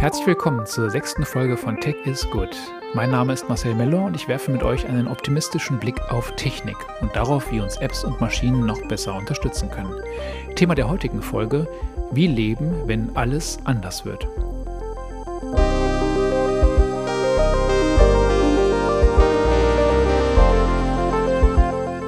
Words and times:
Herzlich 0.00 0.28
willkommen 0.28 0.64
zur 0.64 0.90
sechsten 0.90 1.24
Folge 1.24 1.56
von 1.56 1.80
Tech 1.80 1.96
is 2.04 2.30
Good. 2.30 2.56
Mein 2.94 3.10
Name 3.10 3.32
ist 3.32 3.48
Marcel 3.48 3.74
Meller 3.74 4.04
und 4.04 4.14
ich 4.14 4.28
werfe 4.28 4.52
mit 4.52 4.62
euch 4.62 4.86
einen 4.86 5.08
optimistischen 5.08 5.80
Blick 5.80 6.00
auf 6.12 6.36
Technik 6.36 6.76
und 7.00 7.16
darauf, 7.16 7.50
wie 7.50 7.58
uns 7.58 7.78
Apps 7.78 8.04
und 8.04 8.20
Maschinen 8.20 8.64
noch 8.64 8.80
besser 8.86 9.16
unterstützen 9.16 9.72
können. 9.72 9.92
Thema 10.54 10.76
der 10.76 10.88
heutigen 10.88 11.20
Folge: 11.20 11.66
Wie 12.12 12.28
leben, 12.28 12.86
wenn 12.86 13.16
alles 13.16 13.58
anders 13.64 14.04
wird. 14.04 14.28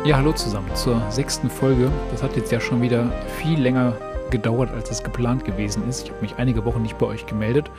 Ja, 0.04 0.16
hallo 0.16 0.32
zusammen 0.32 0.72
zur 0.76 1.02
sechsten 1.10 1.50
Folge. 1.50 1.90
Das 2.12 2.22
hat 2.22 2.36
jetzt 2.36 2.52
ja 2.52 2.60
schon 2.60 2.82
wieder 2.82 3.10
viel 3.40 3.60
länger 3.60 3.96
gedauert, 4.30 4.70
als 4.72 4.90
es 4.90 5.02
geplant 5.02 5.44
gewesen 5.44 5.88
ist. 5.88 6.04
Ich 6.04 6.10
habe 6.10 6.22
mich 6.22 6.36
einige 6.36 6.64
Wochen 6.64 6.82
nicht 6.82 6.98
bei 6.98 7.06
euch 7.06 7.26
gemeldet. 7.26 7.70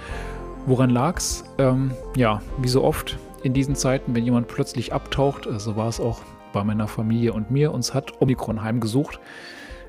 Woran 0.66 0.90
lag's? 0.90 1.44
Ähm, 1.58 1.92
ja, 2.16 2.42
wie 2.60 2.68
so 2.68 2.84
oft 2.84 3.18
in 3.44 3.54
diesen 3.54 3.76
Zeiten, 3.76 4.14
wenn 4.14 4.24
jemand 4.24 4.48
plötzlich 4.48 4.94
abtaucht, 4.94 5.46
so 5.46 5.50
also 5.50 5.76
war 5.76 5.88
es 5.88 6.00
auch 6.00 6.22
bei 6.54 6.64
meiner 6.64 6.88
Familie 6.88 7.34
und 7.34 7.50
mir, 7.50 7.74
uns 7.74 7.94
hat 7.94 8.22
Omikron 8.22 8.62
heimgesucht. 8.62 9.20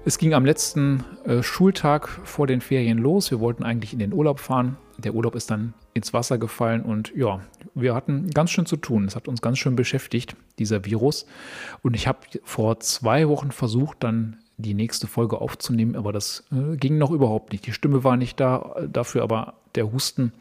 Es 0.05 0.19
ging 0.19 0.35
am 0.35 0.45
letzten 0.45 1.05
äh, 1.25 1.43
Schultag 1.43 2.09
vor 2.25 2.47
den 2.47 2.61
Ferien 2.61 2.99
los. 2.99 3.30
Wir 3.30 3.38
wollten 3.38 3.63
eigentlich 3.63 3.93
in 3.93 4.01
den 4.01 4.13
Urlaub 4.13 4.41
fahren. 4.41 4.77
Der 4.99 5.15
Urlaub 5.15 5.37
ist 5.37 5.51
dann 5.51 5.74
ins 5.95 6.13
Wasser 6.13 6.38
gefallen 6.38 6.83
und 6.83 7.13
ja, 7.15 7.41
wir 7.74 7.95
hatten 7.95 8.30
ganz 8.30 8.51
schön 8.51 8.66
zu 8.66 8.77
tun. 8.77 9.05
Es 9.05 9.15
hat 9.15 9.29
uns 9.29 9.43
ganz 9.43 9.59
schön 9.59 9.77
beschäftigt, 9.77 10.37
dieser 10.59 10.85
Virus. 10.85 11.27
Und 11.83 11.95
ich 11.95 12.09
habe 12.09 12.19
vor 12.45 12.80
zwei 12.80 13.29
Wochen 13.29 13.52
versucht, 13.52 13.99
dann 14.01 14.38
die 14.62 14.75
nächste 14.75 15.07
Folge 15.07 15.41
aufzunehmen, 15.41 15.97
aber 15.97 16.12
das 16.12 16.45
äh, 16.52 16.77
ging 16.77 16.98
noch 16.98 17.11
überhaupt 17.11 17.52
nicht. 17.52 17.66
Die 17.66 17.73
Stimme 17.73 18.05
war 18.05 18.16
nicht 18.16 18.41
da, 18.41 18.77
dafür 18.91 19.23
aber 19.23 19.55
der 19.75 19.93
Husten. 19.93 20.33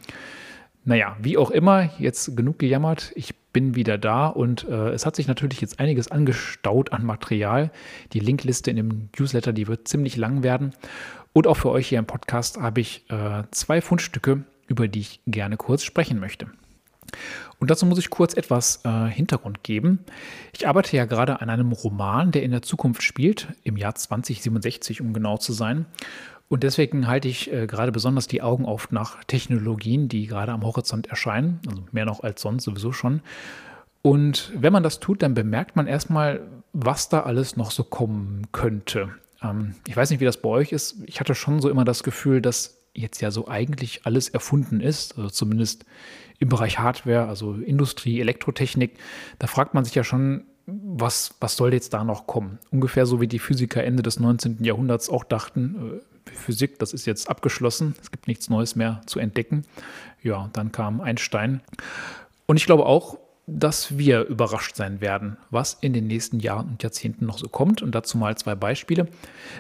Naja, 0.84 1.16
wie 1.22 1.38
auch 1.38 1.52
immer, 1.52 1.90
jetzt 2.00 2.36
genug 2.36 2.58
gejammert. 2.58 3.12
Ich 3.16 3.36
bin 3.54 3.76
wieder 3.76 3.98
da 3.98 4.28
und 4.28 4.68
äh, 4.68 4.90
es 4.90 5.06
hat 5.06 5.16
sich 5.16 5.28
natürlich 5.28 5.62
jetzt 5.62 5.80
einiges 5.80 6.10
angestaut 6.10 6.92
an 6.92 7.06
Material. 7.06 7.72
Die 8.14 8.20
Linkliste 8.20 8.72
in 8.72 8.78
dem 8.78 9.10
Newsletter, 9.18 9.54
die 9.54 9.68
wird 9.68 9.88
ziemlich 9.88 10.18
lang 10.18 10.42
werden. 10.42 10.74
Und 11.34 11.48
auch 11.48 11.58
für 11.58 11.70
euch 11.70 11.88
hier 11.88 12.00
im 12.00 12.06
Podcast 12.06 12.58
habe 12.60 12.82
ich 12.82 13.06
äh, 13.10 13.44
zwei 13.52 13.82
Fundstücke, 13.82 14.44
über 14.68 14.88
die 14.88 15.00
ich 15.02 15.22
gerne 15.28 15.58
kurz 15.58 15.84
sprechen 15.84 16.20
möchte. 16.20 16.48
Und 17.60 17.70
dazu 17.70 17.86
muss 17.86 18.00
ich 18.00 18.10
kurz 18.10 18.36
etwas 18.36 18.82
äh, 18.84 19.08
Hintergrund 19.08 19.64
geben. 19.64 20.00
Ich 20.54 20.68
arbeite 20.68 20.96
ja 20.96 21.06
gerade 21.06 21.42
an 21.42 21.50
einem 21.50 21.72
Roman, 21.72 22.32
der 22.32 22.44
in 22.44 22.52
der 22.52 22.62
Zukunft 22.62 23.04
spielt, 23.04 23.48
im 23.64 23.78
Jahr 23.78 23.96
2067, 23.96 25.02
um 25.02 25.14
genau 25.14 25.38
zu 25.38 25.54
sein. 25.54 25.86
Und 26.50 26.64
deswegen 26.64 27.08
halte 27.08 27.28
ich 27.28 27.52
äh, 27.54 27.66
gerade 27.66 27.92
besonders 27.92 28.28
die 28.28 28.42
Augen 28.42 28.66
auf 28.66 28.92
nach 28.92 29.24
Technologien, 29.24 30.10
die 30.10 30.28
gerade 30.28 30.52
am 30.52 30.64
Horizont 30.64 31.08
erscheinen, 31.08 31.60
also 31.68 31.84
mehr 31.92 32.06
noch 32.06 32.24
als 32.24 32.42
sonst 32.42 32.66
sowieso 32.66 32.92
schon. 32.92 33.22
Und 34.02 34.52
wenn 34.56 34.74
man 34.74 34.84
das 34.84 35.00
tut, 35.00 35.22
dann 35.22 35.34
bemerkt 35.34 35.76
man 35.76 35.88
erstmal, 35.88 36.42
was 36.74 37.10
da 37.10 37.22
alles 37.22 37.56
noch 37.56 37.72
so 37.72 37.84
kommen 37.84 38.48
könnte. 38.52 39.10
Ähm, 39.42 39.76
ich 39.88 39.96
weiß 39.96 40.10
nicht, 40.10 40.20
wie 40.20 40.26
das 40.26 40.42
bei 40.42 40.50
euch 40.50 40.72
ist. 40.72 40.98
Ich 41.06 41.20
hatte 41.20 41.36
schon 41.36 41.62
so 41.62 41.70
immer 41.70 41.86
das 41.86 42.04
Gefühl, 42.04 42.42
dass 42.42 42.81
jetzt 42.94 43.22
ja 43.22 43.32
so 43.32 43.48
eigentlich 43.48 44.06
alles 44.06 44.30
erfunden 44.30 44.82
ist, 44.82 45.18
also 45.18 45.30
zumindest 45.30 45.86
im 46.40 46.50
Bereich 46.50 46.80
Hardware, 46.80 47.28
also 47.28 47.54
Industrie, 47.54 48.20
Elektrotechnik, 48.20 48.98
da 49.40 49.48
fragt 49.48 49.74
man 49.74 49.86
sich 49.86 49.96
ja 49.96 50.04
schon, 50.04 50.46
was, 50.66 51.36
was 51.40 51.56
soll 51.56 51.74
jetzt 51.74 51.94
da 51.94 52.04
noch 52.04 52.28
kommen? 52.28 52.60
Ungefähr 52.72 53.06
so 53.06 53.22
wie 53.22 53.28
die 53.28 53.40
Physiker 53.40 53.84
Ende 53.84 54.04
des 54.04 54.20
19. 54.20 54.64
Jahrhunderts 54.64 55.10
auch 55.10 55.24
dachten, 55.24 56.00
äh, 56.26 56.32
Physik, 56.32 56.80
das 56.80 56.94
ist 56.94 57.06
jetzt 57.06 57.30
abgeschlossen, 57.30 57.96
es 58.02 58.12
gibt 58.12 58.28
nichts 58.28 58.50
Neues 58.50 58.76
mehr 58.76 59.02
zu 59.06 59.20
entdecken. 59.20 59.64
Ja, 60.22 60.50
dann 60.54 60.72
kam 60.72 61.02
Einstein. 61.02 61.62
Und 62.46 62.58
ich 62.58 62.66
glaube 62.66 62.86
auch, 62.86 63.18
dass 63.48 63.98
wir 63.98 64.26
überrascht 64.26 64.76
sein 64.76 65.02
werden, 65.02 65.38
was 65.50 65.74
in 65.82 65.94
den 65.94 66.08
nächsten 66.08 66.40
Jahren 66.40 66.70
und 66.70 66.84
Jahrzehnten 66.84 67.26
noch 67.26 67.38
so 67.38 67.48
kommt. 67.50 67.82
Und 67.82 67.94
dazu 67.94 68.18
mal 68.18 68.38
zwei 68.38 68.56
Beispiele. 68.56 69.08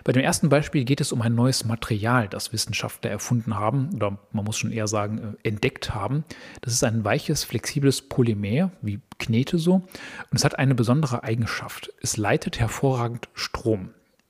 Bei 0.03 0.11
dem 0.11 0.21
ersten 0.21 0.49
Beispiel 0.49 0.85
geht 0.85 1.01
es 1.01 1.11
um 1.11 1.21
ein 1.21 1.35
neues 1.35 1.65
Material, 1.65 2.27
das 2.27 2.53
Wissenschaftler 2.53 3.09
erfunden 3.09 3.57
haben, 3.57 3.89
oder 3.95 4.17
man 4.31 4.45
muss 4.45 4.57
schon 4.57 4.71
eher 4.71 4.87
sagen, 4.87 5.35
äh, 5.43 5.47
entdeckt 5.47 5.93
haben. 5.93 6.23
Das 6.61 6.73
ist 6.73 6.83
ein 6.83 7.03
weiches, 7.03 7.43
flexibles 7.43 8.01
Polymer, 8.01 8.71
wie 8.81 8.99
Knete 9.19 9.57
so. 9.57 9.75
Und 9.75 9.87
es 10.33 10.45
hat 10.45 10.57
eine 10.59 10.75
besondere 10.75 11.23
Eigenschaft. 11.23 11.91
Es 12.01 12.17
leitet 12.17 12.59
hervorragend 12.59 13.29
Strom. 13.33 13.89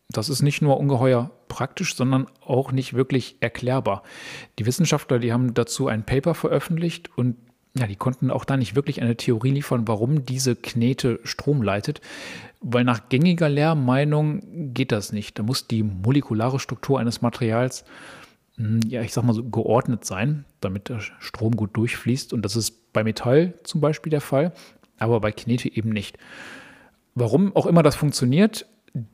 Das 0.09 0.29
ist 0.29 0.41
nicht 0.41 0.61
nur 0.61 0.77
ungeheuer 0.77 1.31
praktisch, 1.47 1.95
sondern 1.95 2.27
auch 2.45 2.71
nicht 2.71 2.93
wirklich 2.93 3.37
erklärbar. 3.39 4.03
Die 4.59 4.65
Wissenschaftler, 4.65 5.19
die 5.19 5.31
haben 5.31 5.53
dazu 5.53 5.87
ein 5.87 6.05
Paper 6.05 6.33
veröffentlicht 6.33 7.09
und 7.17 7.37
ja, 7.77 7.87
die 7.87 7.95
konnten 7.95 8.31
auch 8.31 8.43
da 8.43 8.57
nicht 8.57 8.75
wirklich 8.75 9.01
eine 9.01 9.15
Theorie 9.15 9.51
liefern, 9.51 9.87
warum 9.87 10.25
diese 10.25 10.55
Knete 10.55 11.19
Strom 11.23 11.61
leitet, 11.61 12.01
weil 12.59 12.83
nach 12.83 13.07
gängiger 13.09 13.47
Lehrmeinung 13.47 14.73
geht 14.73 14.91
das 14.91 15.13
nicht. 15.13 15.39
Da 15.39 15.43
muss 15.43 15.67
die 15.67 15.83
molekulare 15.83 16.59
Struktur 16.59 16.99
eines 16.99 17.21
Materials, 17.21 17.85
hm, 18.57 18.81
ja, 18.87 19.01
ich 19.01 19.13
sag 19.13 19.23
mal 19.23 19.33
so, 19.33 19.43
geordnet 19.43 20.03
sein, 20.05 20.45
damit 20.59 20.89
der 20.89 20.99
Strom 20.99 21.55
gut 21.55 21.75
durchfließt. 21.77 22.33
Und 22.33 22.43
das 22.43 22.57
ist 22.57 22.91
bei 22.91 23.03
Metall 23.03 23.53
zum 23.63 23.79
Beispiel 23.79 24.11
der 24.11 24.21
Fall, 24.21 24.53
aber 24.99 25.21
bei 25.21 25.31
Knete 25.31 25.73
eben 25.73 25.89
nicht. 25.89 26.17
Warum 27.15 27.55
auch 27.55 27.65
immer 27.65 27.83
das 27.83 27.95
funktioniert, 27.95 28.65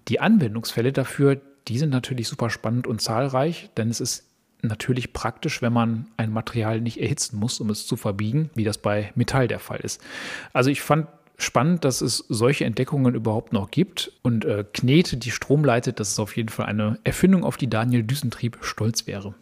die 0.07 0.19
Anwendungsfälle 0.19 0.91
dafür, 0.91 1.40
die 1.67 1.78
sind 1.78 1.91
natürlich 1.91 2.28
super 2.28 2.50
spannend 2.50 2.88
und 2.88 3.01
zahlreich, 3.01 3.69
denn 3.78 3.90
es 3.90 4.01
ist 4.01 4.28
natürlich 4.62 5.13
praktisch, 5.13 5.62
wenn 5.62 5.73
man 5.73 6.07
ein 6.18 6.31
Material 6.31 6.81
nicht 6.81 7.00
erhitzen 7.00 7.38
muss, 7.38 7.59
um 7.59 7.69
es 7.69 7.85
zu 7.85 7.95
verbiegen, 7.95 8.50
wie 8.56 8.63
das 8.63 8.78
bei 8.78 9.12
Metall 9.16 9.47
der 9.47 9.59
Fall 9.59 9.79
ist. 9.79 10.01
Also 10.53 10.69
ich 10.69 10.81
fand 10.81 11.07
spannend, 11.38 11.85
dass 11.85 12.01
es 12.01 12.25
solche 12.29 12.66
Entdeckungen 12.66 13.16
überhaupt 13.16 13.53
noch 13.53 13.72
gibt. 13.72 14.12
Und 14.23 14.46
äh, 14.46 14.66
Knete, 14.73 15.17
die 15.17 15.31
Strom 15.31 15.63
leitet, 15.63 16.00
das 16.00 16.09
ist 16.09 16.19
auf 16.19 16.35
jeden 16.35 16.50
Fall 16.50 16.66
eine 16.66 17.00
Erfindung, 17.03 17.44
auf 17.44 17.57
die 17.57 17.69
Daniel 17.69 18.03
Düsentrieb 18.03 18.57
stolz 18.62 19.07
wäre. 19.07 19.35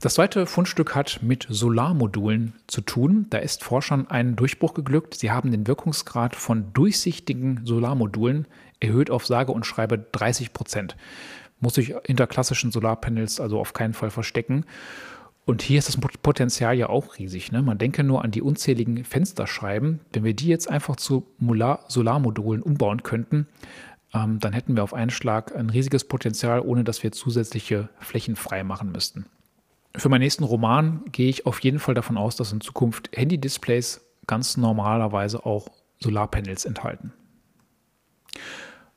Das 0.00 0.14
zweite 0.14 0.46
Fundstück 0.46 0.94
hat 0.94 1.20
mit 1.22 1.46
Solarmodulen 1.50 2.52
zu 2.68 2.82
tun. 2.82 3.26
Da 3.30 3.38
ist 3.38 3.64
Forschern 3.64 4.06
ein 4.08 4.36
Durchbruch 4.36 4.74
geglückt. 4.74 5.14
Sie 5.14 5.32
haben 5.32 5.50
den 5.50 5.66
Wirkungsgrad 5.66 6.36
von 6.36 6.72
durchsichtigen 6.72 7.62
Solarmodulen 7.64 8.46
erhöht 8.78 9.10
auf 9.10 9.26
sage 9.26 9.50
und 9.50 9.66
schreibe 9.66 9.98
30 9.98 10.52
Prozent 10.52 10.96
muss 11.60 11.74
sich 11.74 11.94
hinter 12.04 12.26
klassischen 12.26 12.70
Solarpanels 12.70 13.40
also 13.40 13.58
auf 13.60 13.72
keinen 13.72 13.94
Fall 13.94 14.10
verstecken. 14.10 14.64
Und 15.44 15.62
hier 15.62 15.78
ist 15.78 15.88
das 15.88 15.96
Potenzial 15.96 16.76
ja 16.76 16.90
auch 16.90 17.18
riesig. 17.18 17.52
Ne? 17.52 17.62
Man 17.62 17.78
denke 17.78 18.04
nur 18.04 18.22
an 18.22 18.30
die 18.30 18.42
unzähligen 18.42 19.02
Fensterscheiben. 19.04 20.00
Wenn 20.12 20.24
wir 20.24 20.34
die 20.34 20.48
jetzt 20.48 20.68
einfach 20.68 20.96
zu 20.96 21.26
Solarmodulen 21.88 22.62
umbauen 22.62 23.02
könnten, 23.02 23.46
ähm, 24.12 24.38
dann 24.40 24.52
hätten 24.52 24.76
wir 24.76 24.82
auf 24.82 24.92
einen 24.92 25.10
Schlag 25.10 25.56
ein 25.56 25.70
riesiges 25.70 26.04
Potenzial, 26.04 26.60
ohne 26.60 26.84
dass 26.84 27.02
wir 27.02 27.12
zusätzliche 27.12 27.88
Flächen 27.98 28.36
frei 28.36 28.62
machen 28.62 28.92
müssten. 28.92 29.26
Für 29.96 30.08
meinen 30.08 30.20
nächsten 30.20 30.44
Roman 30.44 31.02
gehe 31.12 31.30
ich 31.30 31.46
auf 31.46 31.60
jeden 31.60 31.78
Fall 31.78 31.94
davon 31.94 32.18
aus, 32.18 32.36
dass 32.36 32.52
in 32.52 32.60
Zukunft 32.60 33.10
Handy-Displays 33.16 34.02
ganz 34.26 34.56
normalerweise 34.56 35.46
auch 35.46 35.68
Solarpanels 35.98 36.64
enthalten. 36.64 37.12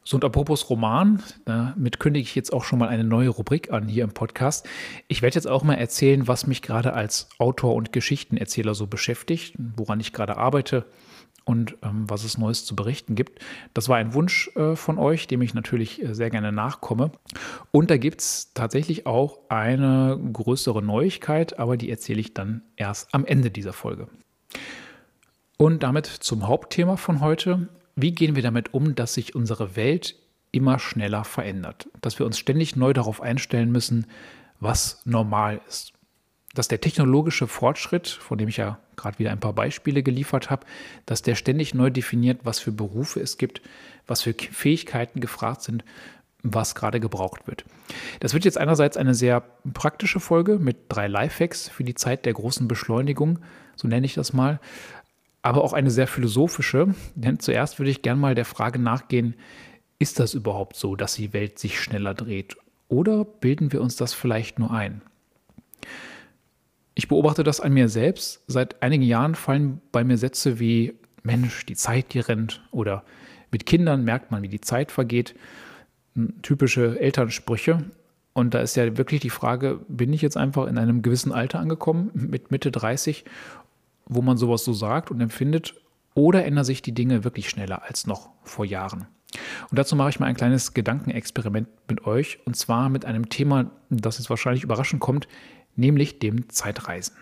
So 0.03 0.17
und 0.17 0.25
apropos 0.25 0.69
Roman, 0.69 1.21
damit 1.45 1.99
kündige 1.99 2.23
ich 2.23 2.33
jetzt 2.33 2.51
auch 2.53 2.63
schon 2.63 2.79
mal 2.79 2.89
eine 2.89 3.03
neue 3.03 3.29
Rubrik 3.29 3.71
an 3.71 3.87
hier 3.87 4.03
im 4.03 4.11
Podcast. 4.11 4.67
Ich 5.07 5.21
werde 5.21 5.35
jetzt 5.35 5.47
auch 5.47 5.63
mal 5.63 5.75
erzählen, 5.75 6.27
was 6.27 6.47
mich 6.47 6.63
gerade 6.63 6.93
als 6.93 7.29
Autor 7.37 7.75
und 7.75 7.91
Geschichtenerzähler 7.91 8.73
so 8.73 8.87
beschäftigt, 8.87 9.55
woran 9.57 9.99
ich 9.99 10.11
gerade 10.11 10.37
arbeite 10.37 10.85
und 11.45 11.77
ähm, 11.83 12.09
was 12.09 12.23
es 12.23 12.37
Neues 12.37 12.65
zu 12.65 12.75
berichten 12.75 13.13
gibt. 13.13 13.43
Das 13.73 13.89
war 13.89 13.97
ein 13.97 14.13
Wunsch 14.13 14.49
äh, 14.55 14.75
von 14.75 14.97
euch, 14.97 15.27
dem 15.27 15.41
ich 15.41 15.53
natürlich 15.53 16.01
äh, 16.01 16.15
sehr 16.15 16.29
gerne 16.29 16.51
nachkomme. 16.51 17.11
Und 17.71 17.91
da 17.91 17.97
gibt 17.97 18.21
es 18.21 18.53
tatsächlich 18.53 19.05
auch 19.05 19.39
eine 19.49 20.19
größere 20.33 20.81
Neuigkeit, 20.81 21.59
aber 21.59 21.77
die 21.77 21.89
erzähle 21.89 22.21
ich 22.21 22.33
dann 22.33 22.63
erst 22.75 23.13
am 23.13 23.25
Ende 23.25 23.51
dieser 23.51 23.73
Folge. 23.73 24.07
Und 25.57 25.83
damit 25.83 26.07
zum 26.07 26.47
Hauptthema 26.47 26.97
von 26.97 27.21
heute. 27.21 27.69
Wie 27.95 28.11
gehen 28.11 28.35
wir 28.35 28.43
damit 28.43 28.73
um, 28.73 28.95
dass 28.95 29.13
sich 29.13 29.35
unsere 29.35 29.75
Welt 29.75 30.15
immer 30.51 30.79
schneller 30.79 31.23
verändert? 31.23 31.89
Dass 32.01 32.19
wir 32.19 32.25
uns 32.25 32.37
ständig 32.37 32.75
neu 32.75 32.93
darauf 32.93 33.21
einstellen 33.21 33.71
müssen, 33.71 34.07
was 34.59 35.01
normal 35.05 35.61
ist. 35.67 35.93
Dass 36.53 36.67
der 36.67 36.81
technologische 36.81 37.47
Fortschritt, 37.47 38.07
von 38.07 38.37
dem 38.37 38.49
ich 38.49 38.57
ja 38.57 38.79
gerade 38.97 39.19
wieder 39.19 39.31
ein 39.31 39.39
paar 39.39 39.53
Beispiele 39.53 40.03
geliefert 40.03 40.49
habe, 40.49 40.65
dass 41.05 41.21
der 41.21 41.35
ständig 41.35 41.73
neu 41.73 41.89
definiert, 41.89 42.41
was 42.43 42.59
für 42.59 42.71
Berufe 42.71 43.19
es 43.19 43.37
gibt, 43.37 43.61
was 44.07 44.21
für 44.21 44.33
Fähigkeiten 44.33 45.21
gefragt 45.21 45.61
sind, 45.61 45.83
was 46.43 46.75
gerade 46.75 46.99
gebraucht 46.99 47.47
wird. 47.47 47.65
Das 48.19 48.33
wird 48.33 48.45
jetzt 48.45 48.57
einerseits 48.57 48.97
eine 48.97 49.13
sehr 49.13 49.41
praktische 49.73 50.19
Folge 50.19 50.59
mit 50.59 50.77
drei 50.89 51.07
Lifehacks 51.07 51.69
für 51.69 51.83
die 51.83 51.95
Zeit 51.95 52.25
der 52.25 52.33
großen 52.33 52.67
Beschleunigung, 52.67 53.39
so 53.75 53.87
nenne 53.87 54.05
ich 54.05 54.13
das 54.13 54.33
mal 54.33 54.59
aber 55.41 55.63
auch 55.63 55.73
eine 55.73 55.91
sehr 55.91 56.07
philosophische. 56.07 56.93
Denn 57.15 57.39
zuerst 57.39 57.79
würde 57.79 57.91
ich 57.91 58.01
gerne 58.01 58.19
mal 58.19 58.35
der 58.35 58.45
Frage 58.45 58.79
nachgehen, 58.79 59.35
ist 59.99 60.19
das 60.19 60.33
überhaupt 60.33 60.75
so, 60.75 60.95
dass 60.95 61.15
die 61.15 61.33
Welt 61.33 61.59
sich 61.59 61.79
schneller 61.79 62.13
dreht? 62.13 62.57
Oder 62.87 63.23
bilden 63.23 63.71
wir 63.71 63.81
uns 63.81 63.95
das 63.95 64.13
vielleicht 64.13 64.59
nur 64.59 64.71
ein? 64.71 65.01
Ich 66.93 67.07
beobachte 67.07 67.43
das 67.43 67.61
an 67.61 67.73
mir 67.73 67.87
selbst. 67.87 68.43
Seit 68.47 68.81
einigen 68.83 69.03
Jahren 69.03 69.35
fallen 69.35 69.81
bei 69.91 70.03
mir 70.03 70.17
Sätze 70.17 70.59
wie 70.59 70.95
Mensch, 71.23 71.65
die 71.65 71.75
Zeit, 71.75 72.13
die 72.13 72.19
rennt 72.19 72.61
oder 72.71 73.03
mit 73.51 73.65
Kindern 73.65 74.03
merkt 74.03 74.31
man, 74.31 74.41
wie 74.43 74.47
die 74.47 74.61
Zeit 74.61 74.91
vergeht. 74.91 75.35
Typische 76.41 76.99
Elternsprüche. 76.99 77.85
Und 78.33 78.53
da 78.53 78.61
ist 78.61 78.75
ja 78.75 78.97
wirklich 78.97 79.19
die 79.19 79.29
Frage, 79.29 79.81
bin 79.87 80.13
ich 80.13 80.21
jetzt 80.21 80.37
einfach 80.37 80.67
in 80.67 80.77
einem 80.77 81.01
gewissen 81.01 81.33
Alter 81.33 81.59
angekommen, 81.59 82.11
mit 82.13 82.49
Mitte 82.49 82.71
30, 82.71 83.25
wo 84.05 84.21
man 84.21 84.37
sowas 84.37 84.63
so 84.63 84.73
sagt 84.73 85.11
und 85.11 85.21
empfindet, 85.21 85.75
oder 86.13 86.45
ändern 86.45 86.65
sich 86.65 86.81
die 86.81 86.93
Dinge 86.93 87.23
wirklich 87.23 87.49
schneller 87.49 87.83
als 87.83 88.05
noch 88.05 88.29
vor 88.43 88.65
Jahren? 88.65 89.07
Und 89.69 89.79
dazu 89.79 89.95
mache 89.95 90.09
ich 90.09 90.19
mal 90.19 90.25
ein 90.25 90.35
kleines 90.35 90.73
Gedankenexperiment 90.73 91.69
mit 91.87 92.05
euch, 92.05 92.39
und 92.45 92.55
zwar 92.55 92.89
mit 92.89 93.05
einem 93.05 93.29
Thema, 93.29 93.71
das 93.89 94.17
jetzt 94.17 94.29
wahrscheinlich 94.29 94.63
überraschend 94.63 95.01
kommt, 95.01 95.27
nämlich 95.75 96.19
dem 96.19 96.49
Zeitreisen. 96.49 97.15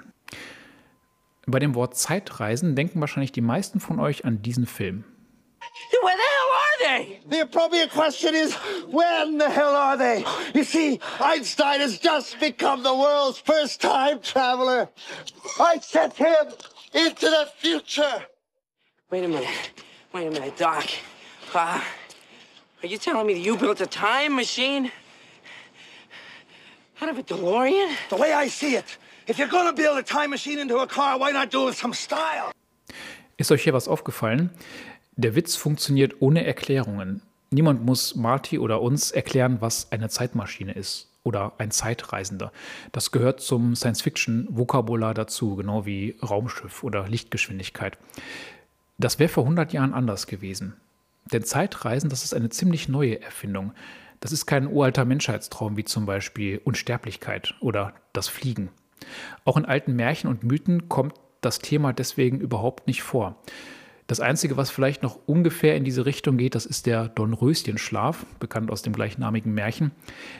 Bei 1.45 1.59
dem 1.59 1.75
Wort 1.75 1.95
Zeitreisen 1.95 2.75
denken 2.75 2.99
wahrscheinlich 2.99 3.31
die 3.31 3.41
meisten 3.41 3.79
von 3.79 3.99
euch 3.99 4.25
an 4.25 4.41
diesen 4.41 4.65
Film. 4.65 5.03
Are 6.03 6.28
they? 6.79 7.19
The 7.27 7.41
appropriate 7.41 7.91
question 7.91 8.33
is, 8.35 8.53
where 8.89 9.25
in 9.25 9.37
the 9.37 9.49
hell 9.49 9.75
are 9.75 9.97
they? 9.97 10.25
You 10.53 10.63
see, 10.63 10.99
Einstein 11.19 11.79
has 11.81 11.99
just 11.99 12.39
become 12.39 12.83
the 12.83 12.95
world's 12.95 13.37
first 13.39 13.81
time 13.81 14.19
traveler. 14.21 14.89
I 15.59 15.79
sent 15.79 16.13
him 16.15 16.47
into 16.93 17.25
the 17.25 17.47
future. 17.57 18.25
Wait 19.11 19.23
a 19.23 19.27
minute. 19.27 19.49
Wait 20.13 20.27
a 20.27 20.31
minute, 20.31 20.57
Doc. 20.57 20.85
Uh, 21.53 21.81
are 22.81 22.87
you 22.87 22.97
telling 22.97 23.27
me 23.27 23.33
that 23.33 23.39
you 23.41 23.57
built 23.57 23.81
a 23.81 23.87
time 23.87 24.35
machine? 24.35 24.91
Out 27.01 27.09
of 27.09 27.17
a 27.17 27.23
DeLorean? 27.23 27.95
The 28.09 28.17
way 28.17 28.33
I 28.33 28.47
see 28.47 28.75
it, 28.75 28.97
if 29.27 29.37
you're 29.37 29.47
gonna 29.47 29.73
build 29.73 29.97
a 29.97 30.03
time 30.03 30.31
machine 30.31 30.59
into 30.59 30.77
a 30.77 30.87
car, 30.87 31.17
why 31.17 31.31
not 31.31 31.49
do 31.49 31.63
it 31.63 31.65
with 31.65 31.77
some 31.77 31.93
style? 31.93 32.51
Ist 33.37 33.51
euch 33.51 33.63
hier 33.63 33.73
was 33.73 33.87
aufgefallen? 33.87 34.49
Der 35.19 35.35
Witz 35.35 35.57
funktioniert 35.57 36.21
ohne 36.21 36.45
Erklärungen. 36.45 37.21
Niemand 37.49 37.83
muss 37.83 38.15
Marty 38.15 38.57
oder 38.57 38.81
uns 38.81 39.11
erklären, 39.11 39.57
was 39.59 39.91
eine 39.91 40.07
Zeitmaschine 40.07 40.71
ist 40.71 41.11
oder 41.23 41.51
ein 41.57 41.71
Zeitreisender. 41.71 42.53
Das 42.93 43.11
gehört 43.11 43.41
zum 43.41 43.75
Science-Fiction-Vokabular 43.75 45.13
dazu, 45.13 45.57
genau 45.57 45.85
wie 45.85 46.15
Raumschiff 46.23 46.85
oder 46.85 47.05
Lichtgeschwindigkeit. 47.09 47.97
Das 48.97 49.19
wäre 49.19 49.27
vor 49.27 49.43
100 49.43 49.73
Jahren 49.73 49.93
anders 49.93 50.25
gewesen. 50.25 50.77
Denn 51.33 51.43
Zeitreisen, 51.43 52.09
das 52.09 52.23
ist 52.23 52.33
eine 52.33 52.47
ziemlich 52.47 52.87
neue 52.87 53.21
Erfindung. 53.21 53.73
Das 54.21 54.31
ist 54.31 54.45
kein 54.45 54.67
uralter 54.67 55.03
Menschheitstraum 55.03 55.75
wie 55.75 55.83
zum 55.83 56.05
Beispiel 56.05 56.61
Unsterblichkeit 56.63 57.55
oder 57.59 57.93
das 58.13 58.29
Fliegen. 58.29 58.69
Auch 59.43 59.57
in 59.57 59.65
alten 59.65 59.97
Märchen 59.97 60.29
und 60.29 60.45
Mythen 60.45 60.87
kommt 60.87 61.15
das 61.41 61.59
Thema 61.59 61.91
deswegen 61.91 62.39
überhaupt 62.39 62.87
nicht 62.87 63.03
vor. 63.03 63.35
Das 64.09 64.19
Einzige, 64.19 64.57
was 64.57 64.71
vielleicht 64.71 65.03
noch 65.03 65.19
ungefähr 65.27 65.75
in 65.75 65.83
diese 65.83 66.07
Richtung 66.07 66.37
geht, 66.37 66.55
das 66.55 66.65
ist 66.65 66.87
der 66.87 67.09
Dornröschenschlaf, 67.09 68.25
bekannt 68.39 68.71
aus 68.71 68.81
dem 68.81 68.91
gleichnamigen 68.91 69.53
Märchen. 69.53 69.91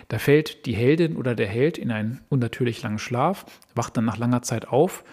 Da 0.08 0.18
fällt 0.18 0.66
die 0.66 0.74
Heldin 0.74 1.16
oder 1.16 1.36
der 1.36 1.46
Held 1.46 1.78
in 1.78 1.92
einen 1.92 2.20
unnatürlich 2.30 2.82
langen 2.82 2.98
Schlaf, 2.98 3.46
wacht 3.76 3.96
dann 3.96 4.06
nach 4.06 4.18
langer 4.18 4.42
Zeit 4.42 4.70
auf. 4.70 5.04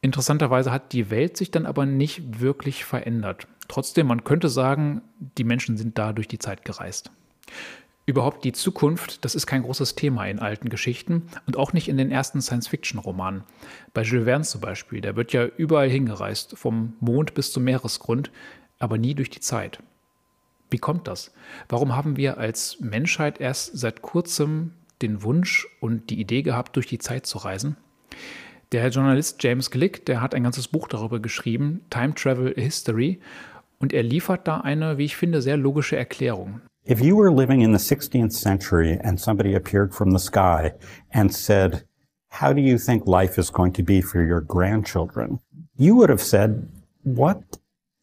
Interessanterweise 0.00 0.72
hat 0.72 0.94
die 0.94 1.10
Welt 1.10 1.36
sich 1.36 1.50
dann 1.50 1.66
aber 1.66 1.84
nicht 1.84 2.40
wirklich 2.40 2.82
verändert. 2.86 3.46
Trotzdem, 3.68 4.06
man 4.06 4.24
könnte 4.24 4.48
sagen, 4.48 5.02
die 5.36 5.44
Menschen 5.44 5.76
sind 5.76 5.98
da 5.98 6.14
durch 6.14 6.28
die 6.28 6.38
Zeit 6.38 6.64
gereist. 6.64 7.10
Überhaupt 8.08 8.42
die 8.42 8.52
Zukunft, 8.52 9.22
das 9.26 9.34
ist 9.34 9.46
kein 9.46 9.64
großes 9.64 9.94
Thema 9.94 10.24
in 10.24 10.38
alten 10.38 10.70
Geschichten 10.70 11.28
und 11.46 11.58
auch 11.58 11.74
nicht 11.74 11.90
in 11.90 11.98
den 11.98 12.10
ersten 12.10 12.40
Science-Fiction-Romanen. 12.40 13.44
Bei 13.92 14.00
Jules 14.00 14.24
Verne 14.24 14.44
zum 14.44 14.62
Beispiel, 14.62 15.02
der 15.02 15.14
wird 15.14 15.34
ja 15.34 15.44
überall 15.44 15.90
hingereist, 15.90 16.56
vom 16.56 16.94
Mond 17.00 17.34
bis 17.34 17.52
zum 17.52 17.64
Meeresgrund, 17.64 18.30
aber 18.78 18.96
nie 18.96 19.14
durch 19.14 19.28
die 19.28 19.40
Zeit. 19.40 19.82
Wie 20.70 20.78
kommt 20.78 21.06
das? 21.06 21.34
Warum 21.68 21.94
haben 21.94 22.16
wir 22.16 22.38
als 22.38 22.80
Menschheit 22.80 23.42
erst 23.42 23.76
seit 23.76 24.00
kurzem 24.00 24.72
den 25.02 25.22
Wunsch 25.22 25.66
und 25.78 26.08
die 26.08 26.18
Idee 26.18 26.40
gehabt, 26.40 26.76
durch 26.76 26.86
die 26.86 26.98
Zeit 26.98 27.26
zu 27.26 27.36
reisen? 27.36 27.76
Der 28.72 28.88
Journalist 28.88 29.42
James 29.42 29.70
Glick, 29.70 30.06
der 30.06 30.22
hat 30.22 30.34
ein 30.34 30.44
ganzes 30.44 30.68
Buch 30.68 30.88
darüber 30.88 31.20
geschrieben, 31.20 31.82
Time 31.90 32.14
Travel 32.14 32.54
History, 32.54 33.20
und 33.78 33.92
er 33.92 34.02
liefert 34.02 34.48
da 34.48 34.62
eine, 34.62 34.96
wie 34.96 35.04
ich 35.04 35.16
finde, 35.16 35.42
sehr 35.42 35.58
logische 35.58 35.98
Erklärung. 35.98 36.62
If 36.88 37.02
you 37.02 37.16
were 37.16 37.30
living 37.30 37.60
in 37.60 37.72
the 37.72 37.78
16th 37.78 38.32
century 38.32 38.98
and 39.04 39.20
somebody 39.20 39.54
appeared 39.54 39.94
from 39.94 40.12
the 40.12 40.18
sky 40.18 40.72
and 41.12 41.34
said, 41.34 41.84
how 42.30 42.54
do 42.54 42.62
you 42.62 42.78
think 42.78 43.06
life 43.06 43.38
is 43.38 43.50
going 43.50 43.74
to 43.74 43.82
be 43.82 44.00
for 44.00 44.22
your 44.22 44.40
grandchildren? 44.40 45.38
You 45.76 45.96
would 45.96 46.08
have 46.08 46.22
said, 46.22 46.66
what? 47.02 47.58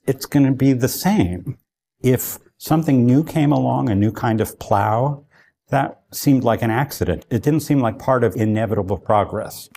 It's 0.06 0.28
going 0.28 0.46
to 0.46 0.52
be 0.52 0.74
the 0.74 0.88
same. 0.88 1.58
If 2.04 2.38
something 2.60 3.08
new 3.08 3.24
came 3.24 3.52
along, 3.52 3.90
a 3.90 3.96
new 3.96 4.12
kind 4.12 4.40
of 4.40 4.60
plow, 4.60 5.26
that 5.70 6.04
seemed 6.12 6.44
like 6.44 6.62
an 6.62 6.70
accident. 6.70 7.26
It 7.31 7.42
didn't 7.42 7.62
seem 7.62 7.80
like 7.80 7.98
part 7.98 8.24
of 8.24 8.36
inevitable 8.36 9.00
progress. 9.00 9.68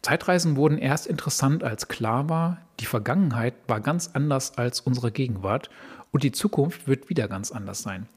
Zeitreisen 0.00 0.56
wurden 0.56 0.78
erst 0.78 1.06
interessant, 1.06 1.62
als 1.62 1.88
klar 1.88 2.30
war, 2.30 2.62
die 2.80 2.86
Vergangenheit 2.86 3.52
war 3.66 3.82
ganz 3.82 4.08
anders 4.14 4.56
als 4.56 4.80
unsere 4.80 5.10
Gegenwart 5.10 5.68
und 6.10 6.22
die 6.22 6.32
Zukunft 6.32 6.88
wird 6.88 7.10
wieder 7.10 7.28
ganz 7.28 7.52
anders 7.52 7.82
sein. 7.82 8.08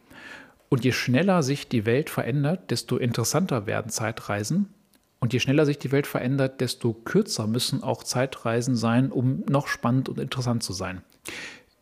Und 0.70 0.84
je 0.86 0.92
schneller 0.92 1.44
sich 1.44 1.68
die 1.68 1.86
Welt 1.86 2.10
verändert, 2.10 2.72
desto 2.72 2.98
interessanter 2.98 3.66
werden 3.66 3.90
Zeitreisen. 3.90 4.74
Und 5.20 5.34
je 5.34 5.40
schneller 5.40 5.66
sich 5.66 5.80
die 5.80 5.92
Welt 5.92 6.08
verändert, 6.08 6.62
desto 6.62 6.94
kürzer 6.94 7.48
müssen 7.48 7.84
auch 7.84 8.04
Zeitreisen 8.04 8.76
sein, 8.76 9.12
um 9.12 9.44
noch 9.50 9.68
spannend 9.68 10.08
und 10.08 10.20
interessant 10.20 10.64
zu 10.64 10.72
sein. 10.72 11.02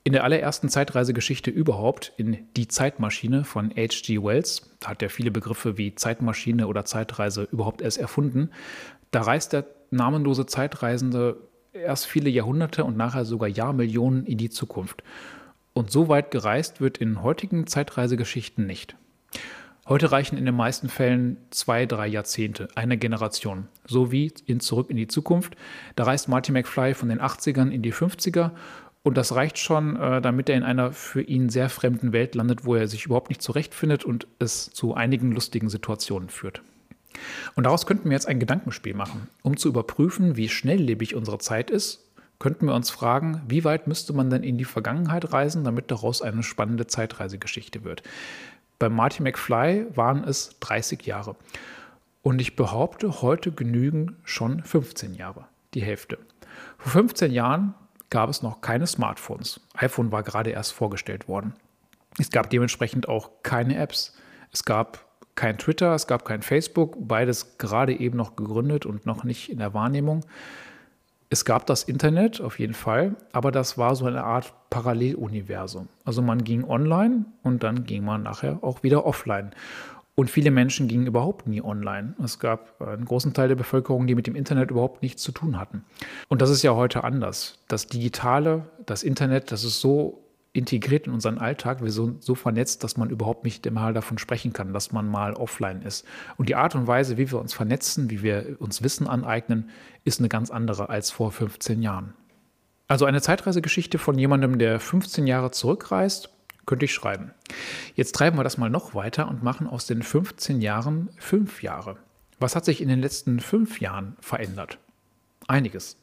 In 0.04 0.14
der 0.14 0.24
allerersten 0.24 0.70
Zeitreisegeschichte 0.70 1.52
überhaupt, 1.52 2.14
in 2.16 2.48
Die 2.56 2.70
Zeitmaschine 2.70 3.44
von 3.44 3.72
H.G. 3.72 4.24
Wells, 4.24 4.72
hat 4.84 5.02
er 5.02 5.10
viele 5.10 5.32
Begriffe 5.32 5.78
wie 5.78 5.96
Zeitmaschine 5.96 6.68
oder 6.68 6.86
Zeitreise 6.86 7.44
überhaupt 7.52 7.82
erst 7.82 7.98
erfunden, 7.98 8.52
da 9.12 9.22
reist 9.22 9.52
der 9.52 9.66
namenlose 9.92 10.46
Zeitreisende 10.46 11.38
erst 11.74 12.06
viele 12.06 12.30
Jahrhunderte 12.30 12.86
und 12.86 12.98
nachher 12.98 13.26
sogar 13.26 13.50
Jahrmillionen 13.50 14.26
in 14.26 14.38
die 14.38 14.50
Zukunft. 14.50 15.04
Und 15.78 15.92
so 15.92 16.08
weit 16.08 16.32
gereist 16.32 16.82
wird 16.82 16.98
in 16.98 17.22
heutigen 17.22 17.68
Zeitreisegeschichten 17.68 18.66
nicht. 18.66 18.96
Heute 19.88 20.12
reichen 20.12 20.36
in 20.36 20.46
den 20.48 20.56
meisten 20.56 20.90
Fällen 20.90 21.38
zwei, 21.52 21.86
drei 21.86 22.08
Jahrzehnte, 22.08 22.68
eine 22.74 22.98
Generation. 22.98 23.68
So 23.86 24.12
wie 24.12 24.34
in 24.48 24.60
Zurück 24.60 24.90
in 24.90 24.98
die 24.98 25.06
Zukunft. 25.06 25.56
Da 25.96 26.06
reist 26.06 26.30
Marty 26.30 26.52
McFly 26.52 26.96
von 26.96 27.10
den 27.10 27.22
80ern 27.22 27.70
in 27.70 27.84
die 27.84 27.94
50er 27.94 28.54
und 29.04 29.18
das 29.18 29.36
reicht 29.36 29.60
schon, 29.60 29.98
äh, 29.98 30.20
damit 30.20 30.50
er 30.50 30.58
in 30.58 30.64
einer 30.64 30.94
für 30.94 31.22
ihn 31.22 31.50
sehr 31.50 31.70
fremden 31.70 32.12
Welt 32.12 32.34
landet, 32.34 32.66
wo 32.66 32.74
er 32.74 32.88
sich 32.88 33.06
überhaupt 33.06 33.30
nicht 33.30 33.44
zurechtfindet 33.44 34.04
und 34.04 34.26
es 34.40 34.72
zu 34.72 34.96
einigen 34.96 35.32
lustigen 35.32 35.70
Situationen 35.70 36.30
führt. 36.30 36.64
Und 37.54 37.66
daraus 37.66 37.86
könnten 37.86 38.06
wir 38.06 38.14
jetzt 38.14 38.28
ein 38.28 38.40
Gedankenspiel 38.40 38.96
machen, 38.96 39.28
um 39.44 39.58
zu 39.58 39.70
überprüfen, 39.70 40.38
wie 40.38 40.50
schnelllebig 40.50 41.14
unsere 41.14 41.38
Zeit 41.38 41.70
ist 41.70 42.07
könnten 42.40 42.68
wir 42.68 42.76
uns 42.76 42.90
fragen, 42.90 43.42
wie 43.48 43.64
weit 43.64 43.88
müsste 43.88 44.14
man 44.14 44.30
denn 44.30 44.44
in 44.44 44.58
die 44.58 44.66
Vergangenheit 44.66 45.34
reisen, 45.34 45.64
damit 45.64 45.92
daraus 45.92 46.22
eine 46.22 46.44
spannende 46.44 46.88
Zeitreisegeschichte 46.88 47.84
wird. 47.84 48.04
Bei 48.80 48.90
Marty 48.90 49.24
McFly 49.24 49.88
waren 49.96 50.24
es 50.24 50.58
30 50.60 51.06
Jahre. 51.06 51.36
Und 52.22 52.40
ich 52.40 52.56
behaupte, 52.56 53.22
heute 53.22 53.52
genügen 53.52 54.18
schon 54.24 54.62
15 54.62 55.16
Jahre, 55.16 55.46
die 55.74 55.82
Hälfte. 55.82 56.20
Vor 56.78 56.92
15 56.92 57.32
Jahren 57.32 57.74
gab 58.10 58.30
es 58.30 58.42
noch 58.42 58.62
keine 58.62 58.86
Smartphones. 58.86 59.62
iPhone 59.74 60.12
war 60.12 60.24
gerade 60.24 60.52
erst 60.52 60.74
vorgestellt 60.74 61.28
worden. 61.28 61.54
Es 62.20 62.30
gab 62.30 62.50
dementsprechend 62.50 63.08
auch 63.08 63.30
keine 63.44 63.78
Apps. 63.78 64.16
Es 64.52 64.64
gab 64.64 65.06
kein 65.36 65.58
Twitter, 65.58 65.94
es 65.94 66.08
gab 66.08 66.26
kein 66.26 66.42
Facebook, 66.42 66.96
beides 67.00 67.58
gerade 67.58 67.98
eben 67.98 68.18
noch 68.18 68.36
gegründet 68.36 68.86
und 68.86 69.06
noch 69.06 69.24
nicht 69.24 69.50
in 69.50 69.60
der 69.60 69.74
Wahrnehmung. 69.74 70.26
Es 71.30 71.44
gab 71.44 71.66
das 71.66 71.84
Internet 71.84 72.40
auf 72.40 72.58
jeden 72.58 72.74
Fall, 72.74 73.16
aber 73.34 73.52
das 73.52 73.78
war 73.78 73.96
so 73.96 74.06
eine 74.06 74.24
Art 74.24 74.54
Paralleluniversum. 74.70 75.90
Also 76.06 76.22
man 76.22 76.44
ging 76.44 76.64
online 76.64 77.26
und 77.44 77.64
dann 77.64 77.84
ging 77.84 78.06
man 78.06 78.24
nachher 78.24 78.60
auch 78.64 78.84
wieder 78.84 79.06
offline. 79.06 79.52
Und 80.16 80.32
viele 80.32 80.52
Menschen 80.52 80.88
gingen 80.88 81.06
überhaupt 81.06 81.46
nie 81.46 81.62
online. 81.62 82.16
Es 82.24 82.40
gab 82.40 82.82
einen 82.82 83.06
großen 83.06 83.34
Teil 83.34 83.50
der 83.50 83.56
Bevölkerung, 83.56 84.08
die 84.08 84.16
mit 84.16 84.26
dem 84.26 84.36
Internet 84.36 84.72
überhaupt 84.72 85.04
nichts 85.04 85.22
zu 85.22 85.32
tun 85.32 85.60
hatten. 85.60 85.84
Und 86.28 86.42
das 86.42 86.50
ist 86.50 86.64
ja 86.64 86.74
heute 86.74 87.04
anders. 87.04 87.60
Das 87.68 87.88
Digitale, 87.88 88.66
das 88.86 89.04
Internet, 89.04 89.52
das 89.52 89.64
ist 89.64 89.80
so 89.80 90.27
integriert 90.58 91.08
in 91.08 91.14
unseren 91.14 91.38
Alltag, 91.38 91.82
wir 91.84 91.92
sind 91.92 92.24
so 92.24 92.36
vernetzt, 92.36 92.84
dass 92.84 92.98
man 92.98 93.10
überhaupt 93.10 93.44
nicht 93.44 93.70
mal 93.72 93.94
davon 93.94 94.18
sprechen 94.18 94.54
kann, 94.54 94.74
dass 94.74 94.92
man 94.92 95.08
mal 95.08 95.34
offline 95.34 95.82
ist. 95.84 96.06
Und 96.38 96.50
die 96.50 96.56
Art 96.56 96.76
und 96.76 96.88
Weise, 96.88 97.18
wie 97.18 97.32
wir 97.32 97.40
uns 97.40 97.54
vernetzen, 97.54 98.10
wie 98.10 98.24
wir 98.24 98.58
uns 98.60 98.82
Wissen 98.82 99.08
aneignen, 99.08 99.70
ist 100.04 100.20
eine 100.20 100.30
ganz 100.30 100.50
andere 100.50 100.90
als 100.90 101.12
vor 101.12 101.32
15 101.32 101.82
Jahren. 101.82 102.14
Also 102.88 103.06
eine 103.06 103.22
Zeitreisegeschichte 103.22 103.98
von 104.00 104.18
jemandem, 104.18 104.58
der 104.60 104.80
15 104.80 105.28
Jahre 105.28 105.52
zurückreist, 105.52 106.30
könnte 106.66 106.86
ich 106.86 106.94
schreiben. 106.94 107.32
Jetzt 107.96 108.16
treiben 108.16 108.38
wir 108.38 108.44
das 108.44 108.58
mal 108.58 108.70
noch 108.70 108.96
weiter 108.96 109.28
und 109.30 109.44
machen 109.44 109.68
aus 109.68 109.86
den 109.86 110.02
15 110.02 110.62
Jahren 110.62 111.10
fünf 111.18 111.64
Jahre. 111.64 111.98
Was 112.40 112.56
hat 112.56 112.66
sich 112.66 112.82
in 112.82 112.90
den 112.90 113.02
letzten 113.02 113.40
fünf 113.40 113.82
Jahren 113.82 114.16
verändert? 114.20 114.80
Einiges. 115.48 115.98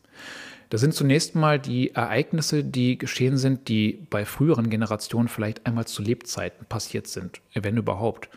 Das 0.71 0.81
sind 0.81 0.95
zunächst 0.95 1.35
mal 1.35 1.59
die 1.59 1.95
Ereignisse, 1.95 2.65
die 2.65 2.99
geschehen 2.99 3.37
sind, 3.37 3.69
die 3.69 4.07
bei 4.11 4.25
früheren 4.25 4.71
Generationen 4.71 5.29
vielleicht 5.29 5.67
einmal 5.67 5.87
zu 5.87 6.03
Lebzeiten 6.03 6.67
passiert 6.67 7.07
sind, 7.07 7.41
wenn 7.55 7.77
überhaupt. 7.77 8.29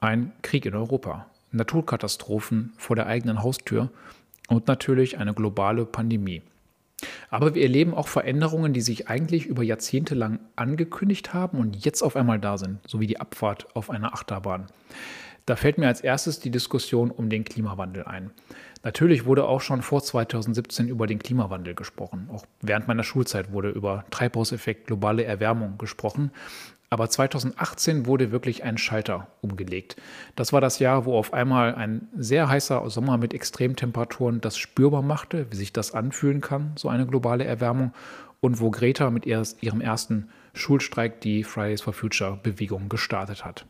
Ein 0.00 0.32
Krieg 0.42 0.66
in 0.66 0.74
Europa, 0.74 1.26
Naturkatastrophen 1.52 2.72
vor 2.76 2.96
der 2.96 3.06
eigenen 3.06 3.42
Haustür 3.42 3.90
und 4.48 4.66
natürlich 4.66 5.18
eine 5.18 5.34
globale 5.34 5.84
Pandemie. 5.84 6.42
Aber 7.30 7.54
wir 7.54 7.62
erleben 7.62 7.94
auch 7.94 8.08
Veränderungen, 8.08 8.72
die 8.72 8.80
sich 8.80 9.08
eigentlich 9.08 9.46
über 9.46 9.62
Jahrzehnte 9.62 10.14
lang 10.14 10.40
angekündigt 10.56 11.34
haben 11.34 11.58
und 11.58 11.84
jetzt 11.84 12.02
auf 12.02 12.16
einmal 12.16 12.38
da 12.38 12.58
sind, 12.58 12.78
so 12.86 13.00
wie 13.00 13.06
die 13.06 13.20
Abfahrt 13.20 13.74
auf 13.74 13.90
einer 13.90 14.12
Achterbahn. 14.14 14.66
Da 15.46 15.56
fällt 15.56 15.78
mir 15.78 15.88
als 15.88 16.00
erstes 16.00 16.38
die 16.38 16.50
Diskussion 16.50 17.10
um 17.10 17.28
den 17.28 17.44
Klimawandel 17.44 18.04
ein. 18.04 18.30
Natürlich 18.82 19.24
wurde 19.26 19.44
auch 19.44 19.60
schon 19.60 19.82
vor 19.82 20.02
2017 20.02 20.88
über 20.88 21.06
den 21.06 21.18
Klimawandel 21.18 21.74
gesprochen. 21.74 22.28
Auch 22.32 22.44
während 22.60 22.88
meiner 22.88 23.04
Schulzeit 23.04 23.52
wurde 23.52 23.70
über 23.70 24.04
Treibhauseffekt, 24.10 24.86
globale 24.86 25.24
Erwärmung 25.24 25.78
gesprochen. 25.78 26.32
Aber 26.90 27.08
2018 27.08 28.04
wurde 28.06 28.32
wirklich 28.32 28.64
ein 28.64 28.76
Schalter 28.76 29.28
umgelegt. 29.40 29.96
Das 30.36 30.52
war 30.52 30.60
das 30.60 30.78
Jahr, 30.78 31.06
wo 31.06 31.16
auf 31.16 31.32
einmal 31.32 31.74
ein 31.74 32.08
sehr 32.14 32.48
heißer 32.48 32.90
Sommer 32.90 33.16
mit 33.16 33.32
Extremtemperaturen 33.32 34.42
das 34.42 34.58
spürbar 34.58 35.00
machte, 35.00 35.46
wie 35.50 35.56
sich 35.56 35.72
das 35.72 35.94
anfühlen 35.94 36.42
kann, 36.42 36.72
so 36.76 36.90
eine 36.90 37.06
globale 37.06 37.44
Erwärmung, 37.44 37.92
und 38.40 38.60
wo 38.60 38.70
Greta 38.70 39.08
mit 39.08 39.24
ihrem 39.24 39.80
ersten 39.80 40.28
Schulstreik 40.52 41.20
die 41.20 41.44
Fridays 41.44 41.80
for 41.80 41.92
Future 41.92 42.38
Bewegung 42.42 42.88
gestartet 42.88 43.44
hat. 43.44 43.64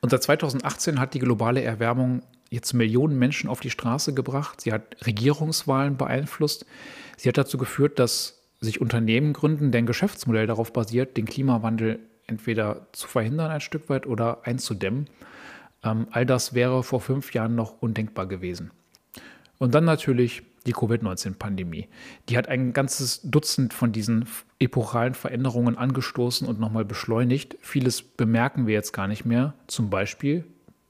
Und 0.00 0.10
seit 0.10 0.22
2018 0.22 1.00
hat 1.00 1.12
die 1.12 1.18
globale 1.18 1.62
Erwärmung 1.62 2.22
jetzt 2.54 2.72
Millionen 2.72 3.18
Menschen 3.18 3.50
auf 3.50 3.60
die 3.60 3.70
Straße 3.70 4.14
gebracht. 4.14 4.60
Sie 4.60 4.72
hat 4.72 4.96
Regierungswahlen 5.06 5.96
beeinflusst. 5.96 6.66
Sie 7.16 7.28
hat 7.28 7.36
dazu 7.36 7.58
geführt, 7.58 7.98
dass 7.98 8.40
sich 8.60 8.80
Unternehmen 8.80 9.32
gründen, 9.32 9.72
deren 9.72 9.86
Geschäftsmodell 9.86 10.46
darauf 10.46 10.72
basiert, 10.72 11.16
den 11.16 11.26
Klimawandel 11.26 11.98
entweder 12.26 12.86
zu 12.92 13.06
verhindern 13.06 13.50
ein 13.50 13.60
Stück 13.60 13.88
weit 13.88 14.06
oder 14.06 14.46
einzudämmen. 14.46 15.08
Ähm, 15.82 16.06
all 16.10 16.24
das 16.24 16.54
wäre 16.54 16.82
vor 16.82 17.00
fünf 17.00 17.34
Jahren 17.34 17.54
noch 17.54 17.82
undenkbar 17.82 18.26
gewesen. 18.26 18.70
Und 19.58 19.74
dann 19.74 19.84
natürlich 19.84 20.42
die 20.66 20.72
Covid-19-Pandemie. 20.72 21.88
Die 22.28 22.38
hat 22.38 22.48
ein 22.48 22.72
ganzes 22.72 23.20
Dutzend 23.22 23.74
von 23.74 23.92
diesen 23.92 24.26
epochalen 24.58 25.14
Veränderungen 25.14 25.76
angestoßen 25.76 26.48
und 26.48 26.58
nochmal 26.58 26.86
beschleunigt. 26.86 27.56
Vieles 27.60 28.02
bemerken 28.02 28.66
wir 28.66 28.72
jetzt 28.72 28.92
gar 28.92 29.06
nicht 29.06 29.26
mehr. 29.26 29.52
Zum 29.66 29.90
Beispiel 29.90 30.44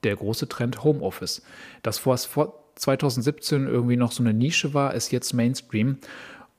der 0.05 0.15
große 0.15 0.47
Trend 0.47 0.83
Homeoffice. 0.83 1.41
Das, 1.83 2.05
was 2.05 2.25
vor 2.25 2.63
2017 2.75 3.67
irgendwie 3.67 3.97
noch 3.97 4.11
so 4.11 4.23
eine 4.23 4.33
Nische 4.33 4.73
war, 4.73 4.93
ist 4.93 5.11
jetzt 5.11 5.33
Mainstream. 5.33 5.97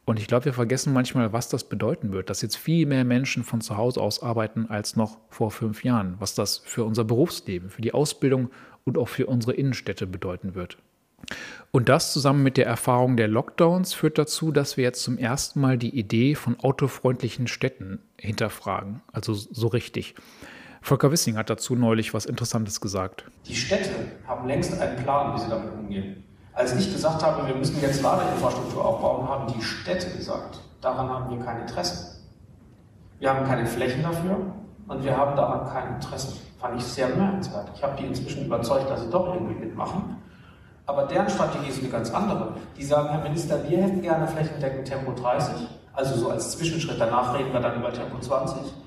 Und 0.04 0.20
ich 0.20 0.28
glaube, 0.28 0.46
wir 0.46 0.52
vergessen 0.52 0.92
manchmal, 0.92 1.32
was 1.32 1.48
das 1.48 1.64
bedeuten 1.64 2.12
wird, 2.12 2.30
dass 2.30 2.40
jetzt 2.42 2.56
viel 2.56 2.86
mehr 2.86 3.04
Menschen 3.04 3.42
von 3.42 3.60
zu 3.60 3.76
Hause 3.76 4.00
aus 4.00 4.22
arbeiten 4.22 4.66
als 4.68 4.94
noch 4.94 5.18
vor 5.30 5.50
fünf 5.50 5.82
Jahren, 5.82 6.14
was 6.20 6.34
das 6.34 6.58
für 6.58 6.84
unser 6.84 7.04
Berufsleben, 7.04 7.70
für 7.70 7.82
die 7.82 7.92
Ausbildung 7.92 8.50
und 8.84 8.98
auch 8.98 9.08
für 9.08 9.26
unsere 9.26 9.54
Innenstädte 9.54 10.06
bedeuten 10.06 10.54
wird. 10.54 10.78
Und 11.72 11.88
das 11.88 12.12
zusammen 12.12 12.42
mit 12.42 12.56
der 12.56 12.66
Erfahrung 12.66 13.16
der 13.16 13.26
Lockdowns 13.26 13.94
führt 13.94 14.16
dazu, 14.16 14.52
dass 14.52 14.76
wir 14.76 14.84
jetzt 14.84 15.02
zum 15.02 15.18
ersten 15.18 15.60
Mal 15.60 15.76
die 15.76 15.98
Idee 15.98 16.36
von 16.36 16.58
autofreundlichen 16.60 17.48
Städten 17.48 17.98
hinterfragen, 18.16 19.02
also 19.12 19.34
so 19.34 19.66
richtig. 19.66 20.14
Volker 20.86 21.10
Wissing 21.10 21.36
hat 21.36 21.50
dazu 21.50 21.74
neulich 21.74 22.14
was 22.14 22.26
Interessantes 22.26 22.80
gesagt. 22.80 23.24
Die 23.44 23.56
Städte 23.56 23.90
haben 24.24 24.46
längst 24.46 24.80
einen 24.80 24.96
Plan, 25.02 25.34
wie 25.34 25.40
sie 25.40 25.48
damit 25.48 25.72
umgehen. 25.72 26.22
Als 26.52 26.76
ich 26.76 26.92
gesagt 26.92 27.24
habe, 27.24 27.44
wir 27.48 27.56
müssen 27.56 27.80
jetzt 27.80 28.02
Ladeinfrastruktur 28.02 28.84
aufbauen, 28.84 29.28
haben 29.28 29.52
die 29.52 29.60
Städte 29.60 30.16
gesagt, 30.16 30.60
daran 30.80 31.08
haben 31.08 31.36
wir 31.36 31.44
kein 31.44 31.62
Interesse. 31.62 32.20
Wir 33.18 33.34
haben 33.34 33.44
keine 33.44 33.66
Flächen 33.66 34.04
dafür 34.04 34.54
und 34.86 35.02
wir 35.02 35.16
haben 35.16 35.34
daran 35.34 35.68
kein 35.68 35.96
Interesse. 35.96 36.36
Fand 36.60 36.80
ich 36.80 36.86
sehr 36.86 37.08
bemerkenswert. 37.08 37.68
Ich 37.74 37.82
habe 37.82 37.96
die 38.00 38.06
inzwischen 38.06 38.46
überzeugt, 38.46 38.88
dass 38.88 39.00
sie 39.00 39.10
doch 39.10 39.34
irgendwie 39.34 39.56
mitmachen. 39.56 40.18
Aber 40.86 41.06
deren 41.06 41.28
Strategie 41.28 41.68
ist 41.68 41.80
eine 41.80 41.88
ganz 41.88 42.14
andere. 42.14 42.54
Die 42.76 42.84
sagen, 42.84 43.08
Herr 43.08 43.24
Minister, 43.24 43.68
wir 43.68 43.82
hätten 43.82 44.02
gerne 44.02 44.28
flächendeckend 44.28 44.86
Tempo 44.86 45.20
30, 45.20 45.66
also 45.94 46.14
so 46.14 46.30
als 46.30 46.52
Zwischenschritt. 46.52 47.00
Danach 47.00 47.36
reden 47.36 47.52
wir 47.52 47.58
dann 47.58 47.80
über 47.80 47.92
Tempo 47.92 48.20
20. 48.20 48.85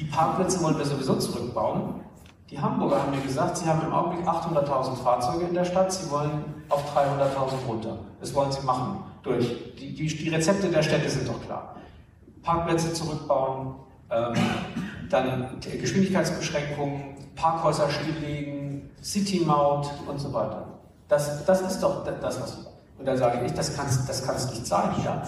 Die 0.00 0.06
Parkplätze 0.06 0.62
wollen 0.62 0.78
wir 0.78 0.86
sowieso 0.86 1.16
zurückbauen. 1.16 2.00
Die 2.48 2.58
Hamburger 2.58 3.02
haben 3.02 3.10
mir 3.10 3.20
gesagt, 3.20 3.58
sie 3.58 3.66
haben 3.66 3.82
im 3.82 3.92
Augenblick 3.92 4.26
800.000 4.26 4.96
Fahrzeuge 4.96 5.44
in 5.44 5.54
der 5.54 5.66
Stadt, 5.66 5.92
sie 5.92 6.10
wollen 6.10 6.42
auf 6.70 6.82
300.000 6.96 7.66
runter. 7.68 7.98
Das 8.18 8.34
wollen 8.34 8.50
sie 8.50 8.64
machen. 8.64 9.04
Durch 9.22 9.74
die, 9.78 9.94
die, 9.94 10.06
die, 10.06 10.28
Rezepte 10.30 10.68
der 10.68 10.82
Städte 10.82 11.10
sind 11.10 11.28
doch 11.28 11.40
klar. 11.42 11.76
Parkplätze 12.42 12.94
zurückbauen, 12.94 13.74
ähm, 14.10 14.34
dann 15.10 15.60
Geschwindigkeitsbeschränkungen, 15.60 17.16
Parkhäuser 17.36 17.90
stilllegen, 17.90 18.90
City-Maut 19.02 19.90
und 20.08 20.18
so 20.18 20.32
weiter. 20.32 20.66
Das, 21.08 21.44
das 21.44 21.60
ist 21.60 21.80
doch 21.82 22.04
das, 22.04 22.40
was. 22.40 22.66
Und 22.98 23.06
da 23.06 23.16
sage 23.18 23.44
ich, 23.44 23.52
das 23.52 23.76
kann 23.76 23.86
es 23.86 24.06
das 24.06 24.50
nicht 24.50 24.66
sein. 24.66 24.94
Ja? 25.04 25.22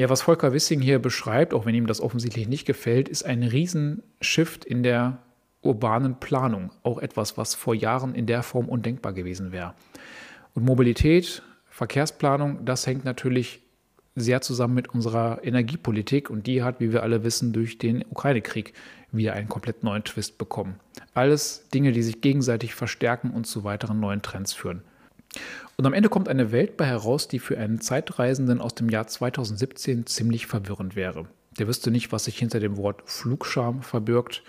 Ja, 0.00 0.08
was 0.08 0.22
Volker 0.22 0.54
Wissing 0.54 0.80
hier 0.80 0.98
beschreibt, 0.98 1.52
auch 1.52 1.66
wenn 1.66 1.74
ihm 1.74 1.86
das 1.86 2.00
offensichtlich 2.00 2.48
nicht 2.48 2.64
gefällt, 2.64 3.06
ist 3.06 3.22
ein 3.22 3.42
Riesenshift 3.42 4.64
in 4.64 4.82
der 4.82 5.18
urbanen 5.60 6.18
Planung. 6.18 6.70
Auch 6.82 7.00
etwas, 7.00 7.36
was 7.36 7.54
vor 7.54 7.74
Jahren 7.74 8.14
in 8.14 8.24
der 8.24 8.42
Form 8.42 8.70
undenkbar 8.70 9.12
gewesen 9.12 9.52
wäre. 9.52 9.74
Und 10.54 10.64
Mobilität, 10.64 11.42
Verkehrsplanung, 11.66 12.64
das 12.64 12.86
hängt 12.86 13.04
natürlich 13.04 13.60
sehr 14.14 14.40
zusammen 14.40 14.72
mit 14.72 14.88
unserer 14.88 15.44
Energiepolitik 15.44 16.30
und 16.30 16.46
die 16.46 16.62
hat, 16.62 16.80
wie 16.80 16.94
wir 16.94 17.02
alle 17.02 17.22
wissen, 17.22 17.52
durch 17.52 17.76
den 17.76 18.02
Ukraine-Krieg 18.08 18.72
wieder 19.12 19.34
einen 19.34 19.50
komplett 19.50 19.84
neuen 19.84 20.04
Twist 20.04 20.38
bekommen. 20.38 20.80
Alles 21.12 21.68
Dinge, 21.74 21.92
die 21.92 22.02
sich 22.02 22.22
gegenseitig 22.22 22.74
verstärken 22.74 23.32
und 23.32 23.46
zu 23.46 23.64
weiteren 23.64 24.00
neuen 24.00 24.22
Trends 24.22 24.54
führen. 24.54 24.82
Und 25.76 25.86
am 25.86 25.92
Ende 25.92 26.08
kommt 26.08 26.28
eine 26.28 26.52
Welt 26.52 26.76
bei 26.76 26.86
heraus, 26.86 27.28
die 27.28 27.38
für 27.38 27.58
einen 27.58 27.80
Zeitreisenden 27.80 28.60
aus 28.60 28.74
dem 28.74 28.88
Jahr 28.88 29.06
2017 29.06 30.06
ziemlich 30.06 30.46
verwirrend 30.46 30.96
wäre. 30.96 31.26
Der 31.58 31.68
wüsste 31.68 31.90
nicht, 31.90 32.12
was 32.12 32.24
sich 32.24 32.38
hinter 32.38 32.60
dem 32.60 32.76
Wort 32.76 33.02
Flugscham 33.06 33.82
verbirgt, 33.82 34.42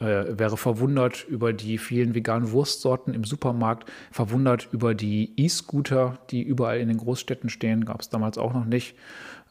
äh, 0.00 0.38
wäre 0.38 0.56
verwundert 0.56 1.24
über 1.28 1.52
die 1.52 1.78
vielen 1.78 2.14
veganen 2.14 2.50
Wurstsorten 2.50 3.14
im 3.14 3.24
Supermarkt, 3.24 3.90
verwundert 4.10 4.68
über 4.72 4.94
die 4.94 5.32
E-Scooter, 5.36 6.18
die 6.30 6.42
überall 6.42 6.80
in 6.80 6.88
den 6.88 6.98
Großstädten 6.98 7.48
stehen, 7.48 7.84
gab 7.84 8.00
es 8.00 8.08
damals 8.08 8.38
auch 8.38 8.52
noch 8.52 8.64
nicht. 8.64 8.96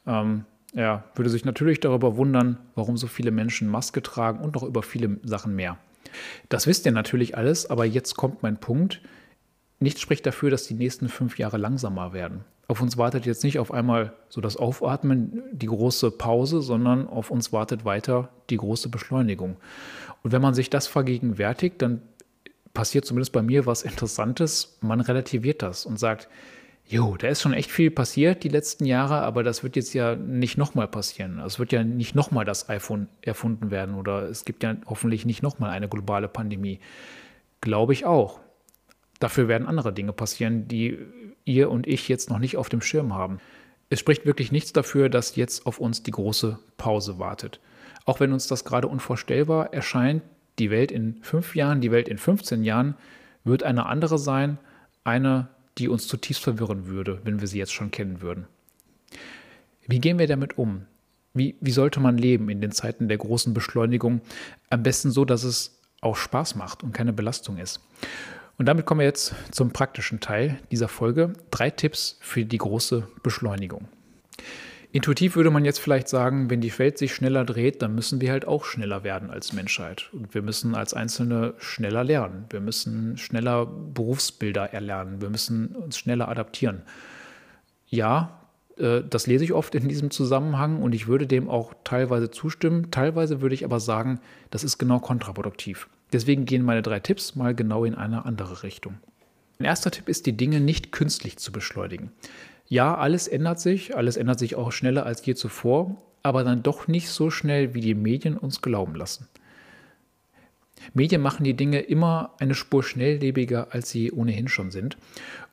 Ähm, 0.06 0.46
ja, 0.74 1.04
würde 1.16 1.30
sich 1.30 1.46
natürlich 1.46 1.80
darüber 1.80 2.18
wundern, 2.18 2.58
warum 2.76 2.98
so 2.98 3.08
viele 3.08 3.32
Menschen 3.32 3.70
Maske 3.70 4.02
tragen 4.02 4.40
und 4.40 4.56
noch 4.56 4.64
über 4.64 4.84
viele 4.84 5.18
Sachen 5.24 5.56
mehr. 5.56 5.78
Das 6.50 6.68
wisst 6.68 6.86
ihr 6.86 6.92
natürlich 6.92 7.38
alles, 7.38 7.70
aber 7.70 7.86
jetzt 7.86 8.16
kommt 8.16 8.44
mein 8.44 8.58
Punkt. 8.58 9.02
Nichts 9.84 10.00
spricht 10.00 10.26
dafür, 10.26 10.50
dass 10.50 10.66
die 10.66 10.76
nächsten 10.76 11.10
fünf 11.10 11.38
Jahre 11.38 11.58
langsamer 11.58 12.14
werden. 12.14 12.46
Auf 12.70 12.82
uns 12.82 12.98
wartet 12.98 13.26
jetzt 13.26 13.44
nicht 13.44 13.60
auf 13.60 13.74
einmal 13.74 14.14
so 14.30 14.40
das 14.40 14.56
Aufatmen, 14.56 15.44
die 15.52 15.66
große 15.66 16.12
Pause, 16.12 16.62
sondern 16.62 17.06
auf 17.06 17.32
uns 17.32 17.52
wartet 17.52 17.84
weiter 17.84 18.30
die 18.50 18.56
große 18.56 18.88
Beschleunigung. 18.88 19.58
Und 20.24 20.32
wenn 20.32 20.42
man 20.42 20.54
sich 20.54 20.70
das 20.70 20.88
vergegenwärtigt, 20.88 21.82
dann 21.82 22.02
passiert 22.74 23.04
zumindest 23.04 23.34
bei 23.34 23.42
mir 23.42 23.66
was 23.66 23.84
Interessantes. 23.84 24.78
Man 24.80 25.02
relativiert 25.02 25.62
das 25.62 25.86
und 25.86 26.00
sagt, 26.00 26.30
jo, 26.86 27.18
da 27.18 27.28
ist 27.28 27.42
schon 27.42 27.54
echt 27.54 27.70
viel 27.70 27.92
passiert 27.92 28.46
die 28.46 28.50
letzten 28.50 28.86
Jahre, 28.86 29.16
aber 29.16 29.44
das 29.44 29.64
wird 29.64 29.76
jetzt 29.76 29.94
ja 29.94 30.16
nicht 30.16 30.58
nochmal 30.58 30.88
passieren. 30.88 31.40
Es 31.40 31.60
wird 31.60 31.74
ja 31.74 31.84
nicht 31.84 32.16
nochmal 32.16 32.46
das 32.46 32.70
iPhone 32.70 33.10
erfunden 33.22 33.70
werden 33.70 33.96
oder 33.96 34.30
es 34.30 34.46
gibt 34.46 34.64
ja 34.64 34.78
hoffentlich 34.86 35.26
nicht 35.26 35.44
nochmal 35.44 35.72
eine 35.72 35.90
globale 35.90 36.30
Pandemie. 36.30 36.80
Glaube 37.60 37.92
ich 37.92 38.06
auch. 38.06 38.40
Dafür 39.24 39.48
werden 39.48 39.70
andere 39.70 39.94
Dinge 39.94 40.12
passieren, 40.12 40.68
die 40.68 40.98
ihr 41.46 41.72
und 41.72 41.88
ich 41.88 42.10
jetzt 42.10 42.30
noch 42.30 42.40
nicht 42.40 42.58
auf 42.58 42.68
dem 42.68 42.82
Schirm 42.82 43.14
haben. 43.14 43.40
Es 43.90 44.02
spricht 44.02 44.26
wirklich 44.26 44.52
nichts 44.52 44.74
dafür, 44.74 45.08
dass 45.08 45.38
jetzt 45.38 45.66
auf 45.66 45.80
uns 45.80 46.04
die 46.04 46.12
große 46.12 46.60
Pause 46.76 47.20
wartet. 47.20 47.62
Auch 48.04 48.20
wenn 48.20 48.34
uns 48.34 48.48
das 48.48 48.66
gerade 48.66 48.90
unvorstellbar 48.90 49.74
erscheint, 49.74 50.24
die 50.60 50.70
Welt 50.70 50.92
in 50.92 51.20
fünf 51.22 51.56
Jahren, 51.56 51.80
die 51.80 51.90
Welt 51.90 52.10
in 52.10 52.18
15 52.18 52.66
Jahren 52.66 52.96
wird 53.46 53.64
eine 53.64 53.86
andere 53.86 54.18
sein, 54.18 54.58
eine, 55.06 55.48
die 55.78 55.88
uns 55.88 56.06
zutiefst 56.10 56.44
verwirren 56.44 56.88
würde, 56.88 57.22
wenn 57.24 57.40
wir 57.40 57.48
sie 57.48 57.60
jetzt 57.60 57.72
schon 57.72 57.92
kennen 57.92 58.20
würden. 58.20 58.48
Wie 59.88 60.00
gehen 60.00 60.20
wir 60.20 60.28
damit 60.28 60.58
um? 60.58 60.86
Wie, 61.34 61.56
wie 61.62 61.72
sollte 61.72 62.02
man 62.02 62.18
leben 62.18 62.50
in 62.50 62.60
den 62.60 62.74
Zeiten 62.74 63.08
der 63.08 63.20
großen 63.20 63.54
Beschleunigung? 63.54 64.20
Am 64.70 64.84
besten 64.84 65.12
so, 65.12 65.24
dass 65.24 65.46
es 65.46 65.80
auch 66.02 66.18
Spaß 66.18 66.56
macht 66.56 66.84
und 66.84 66.92
keine 66.92 67.14
Belastung 67.14 67.58
ist. 67.58 67.80
Und 68.58 68.68
damit 68.68 68.86
kommen 68.86 69.00
wir 69.00 69.08
jetzt 69.08 69.34
zum 69.52 69.72
praktischen 69.72 70.20
Teil 70.20 70.60
dieser 70.72 70.88
Folge. 70.88 71.34
Drei 71.52 71.70
Tipps 71.70 72.18
für 72.22 72.46
die 72.46 72.58
große 72.58 73.08
Beschleunigung. 73.24 73.88
Intuitiv 74.92 75.36
würde 75.36 75.50
man 75.50 75.66
jetzt 75.66 75.80
vielleicht 75.80 76.08
sagen, 76.08 76.52
wenn 76.52 76.62
die 76.62 76.78
Welt 76.78 77.00
sich 77.00 77.16
schneller 77.16 77.46
dreht, 77.46 77.82
dann 77.82 77.96
müssen 77.96 78.22
wir 78.22 78.32
halt 78.32 78.46
auch 78.46 78.64
schneller 78.64 79.04
werden 79.04 79.32
als 79.32 79.52
Menschheit. 79.52 80.10
Und 80.14 80.36
wir 80.36 80.44
müssen 80.44 80.76
als 80.76 80.94
Einzelne 80.94 81.56
schneller 81.58 82.04
lernen. 82.04 82.46
Wir 82.52 82.62
müssen 82.62 83.18
schneller 83.18 83.66
Berufsbilder 83.66 84.72
erlernen. 84.72 85.20
Wir 85.20 85.32
müssen 85.32 85.76
uns 85.76 85.98
schneller 85.98 86.28
adaptieren. 86.28 86.84
ja, 87.88 88.40
äh, 88.78 89.02
das 89.08 89.28
lese 89.28 89.44
ich 89.44 89.54
oft 89.54 89.76
in 89.76 89.88
diesem 89.88 90.12
Zusammenhang 90.12 90.82
und 90.82 90.94
ich 90.94 91.08
würde 91.08 91.28
dem 91.28 91.50
auch 91.50 91.74
teilweise 91.84 92.32
zustimmen. 92.32 92.92
Teilweise 92.92 93.42
würde 93.42 93.56
ich 93.56 93.66
aber 93.66 93.80
sagen, 93.80 94.20
das 94.52 94.64
ist 94.64 94.78
genau 94.78 95.00
kontraproduktiv. 95.00 95.88
Deswegen 96.14 96.46
gehen 96.46 96.64
meine 96.64 96.82
drei 96.82 97.00
Tipps 97.00 97.36
mal 97.36 97.56
genau 97.56 97.84
in 97.84 97.96
eine 97.96 98.26
andere 98.26 98.64
Richtung. 98.64 98.98
Mein 99.58 99.68
erster 99.68 99.92
Tipp 99.92 100.08
ist, 100.08 100.26
die 100.26 100.38
Dinge 100.38 100.60
nicht 100.60 100.92
künstlich 100.92 101.38
zu 101.38 101.52
beschleunigen. 101.52 102.12
Ja, 102.68 102.96
alles 102.96 103.28
ändert 103.28 103.60
sich, 103.60 103.96
alles 103.96 104.16
ändert 104.18 104.40
sich 104.40 104.56
auch 104.56 104.72
schneller 104.72 105.06
als 105.06 105.26
je 105.26 105.36
zuvor, 105.36 106.02
aber 106.22 106.44
dann 106.44 106.64
doch 106.64 106.88
nicht 106.88 107.10
so 107.10 107.30
schnell, 107.30 107.74
wie 107.74 107.82
die 107.82 107.96
Medien 107.96 108.38
uns 108.38 108.62
glauben 108.62 108.96
lassen. 108.96 109.28
Medien 110.94 111.22
machen 111.22 111.44
die 111.44 111.56
Dinge 111.56 111.80
immer 111.80 112.34
eine 112.40 112.56
Spur 112.56 112.84
schnelllebiger, 112.84 113.68
als 113.72 113.90
sie 113.90 114.12
ohnehin 114.12 114.48
schon 114.48 114.72
sind. 114.72 114.98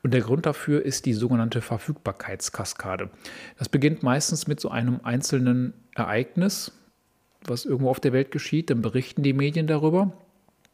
Und 0.03 0.13
der 0.13 0.21
Grund 0.21 0.45
dafür 0.45 0.83
ist 0.83 1.05
die 1.05 1.13
sogenannte 1.13 1.61
Verfügbarkeitskaskade. 1.61 3.09
Das 3.57 3.69
beginnt 3.69 4.03
meistens 4.03 4.47
mit 4.47 4.59
so 4.59 4.69
einem 4.69 4.99
einzelnen 5.03 5.73
Ereignis, 5.95 6.71
was 7.45 7.65
irgendwo 7.65 7.89
auf 7.89 7.99
der 7.99 8.13
Welt 8.13 8.31
geschieht. 8.31 8.69
Dann 8.69 8.81
berichten 8.81 9.23
die 9.23 9.33
Medien 9.33 9.67
darüber. 9.67 10.11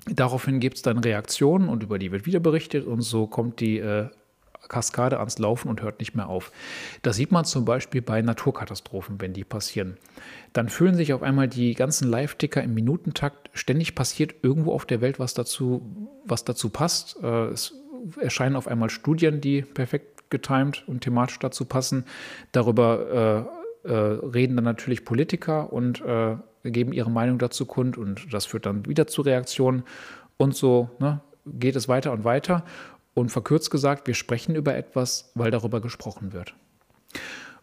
Daraufhin 0.10 0.60
gibt 0.60 0.78
es 0.78 0.82
dann 0.82 0.98
Reaktionen 1.00 1.70
und 1.70 1.84
über 1.84 2.00
die 2.00 2.12
wird 2.12 2.26
wieder 2.26 2.40
berichtet 2.40 2.86
und 2.86 3.02
so 3.02 3.28
kommt 3.28 3.60
die 3.60 3.80
äh, 3.80 4.08
Kaskade 4.68 5.20
ans 5.20 5.40
Laufen 5.40 5.70
und 5.70 5.82
hört 5.82 6.00
nicht 6.00 6.16
mehr 6.16 6.28
auf. 6.28 6.52
Das 7.02 7.16
sieht 7.16 7.32
man 7.32 7.46
zum 7.46 7.66
Beispiel 7.66 8.02
bei 8.02 8.22
Naturkatastrophen, 8.22 9.20
wenn 9.22 9.34
die 9.34 9.44
passieren. 9.44 9.98
Dann 10.54 10.70
füllen 10.70 10.96
sich 10.96 11.14
auf 11.14 11.24
einmal 11.24 11.48
die 11.48 11.74
ganzen 11.74 12.10
Live-Ticker 12.10 12.64
im 12.64 12.74
Minutentakt. 12.74 13.50
Ständig 13.54 13.96
passiert 13.96 14.36
irgendwo 14.42 14.74
auf 14.74 14.86
der 14.86 15.02
Welt 15.02 15.20
was 15.20 15.34
dazu, 15.34 15.82
was 16.26 16.44
dazu 16.44 16.70
passt. 16.70 17.18
Äh, 17.22 17.48
es 17.48 17.74
erscheinen 18.20 18.56
auf 18.56 18.68
einmal 18.68 18.90
Studien, 18.90 19.42
die 19.42 19.62
perfekt 19.62 20.30
getimt 20.30 20.84
und 20.88 21.02
thematisch 21.02 21.40
dazu 21.40 21.66
passen. 21.66 22.06
Darüber 22.52 23.48
äh, 23.86 23.90
äh, 23.90 23.94
reden 23.94 24.56
dann 24.56 24.66
natürlich 24.66 25.06
Politiker 25.06 25.72
und 25.72 26.02
äh, 26.02 26.36
geben 26.71 26.93
ihre 26.93 27.12
Meinung 27.12 27.39
dazu 27.39 27.65
kund 27.65 27.97
und 27.97 28.33
das 28.33 28.45
führt 28.45 28.65
dann 28.65 28.86
wieder 28.86 29.07
zu 29.07 29.21
Reaktionen 29.21 29.83
und 30.38 30.55
so 30.55 30.89
ne, 31.00 31.21
geht 31.45 31.75
es 31.75 31.88
weiter 31.88 32.12
und 32.12 32.24
weiter. 32.24 32.63
Und 33.13 33.31
verkürzt 33.31 33.71
gesagt, 33.71 34.05
wir 34.05 34.13
sprechen 34.13 34.53
über 34.53 34.75
etwas, 34.75 35.31
weil 35.33 35.50
darüber 35.50 35.81
gesprochen 35.81 36.33
wird. 36.33 36.53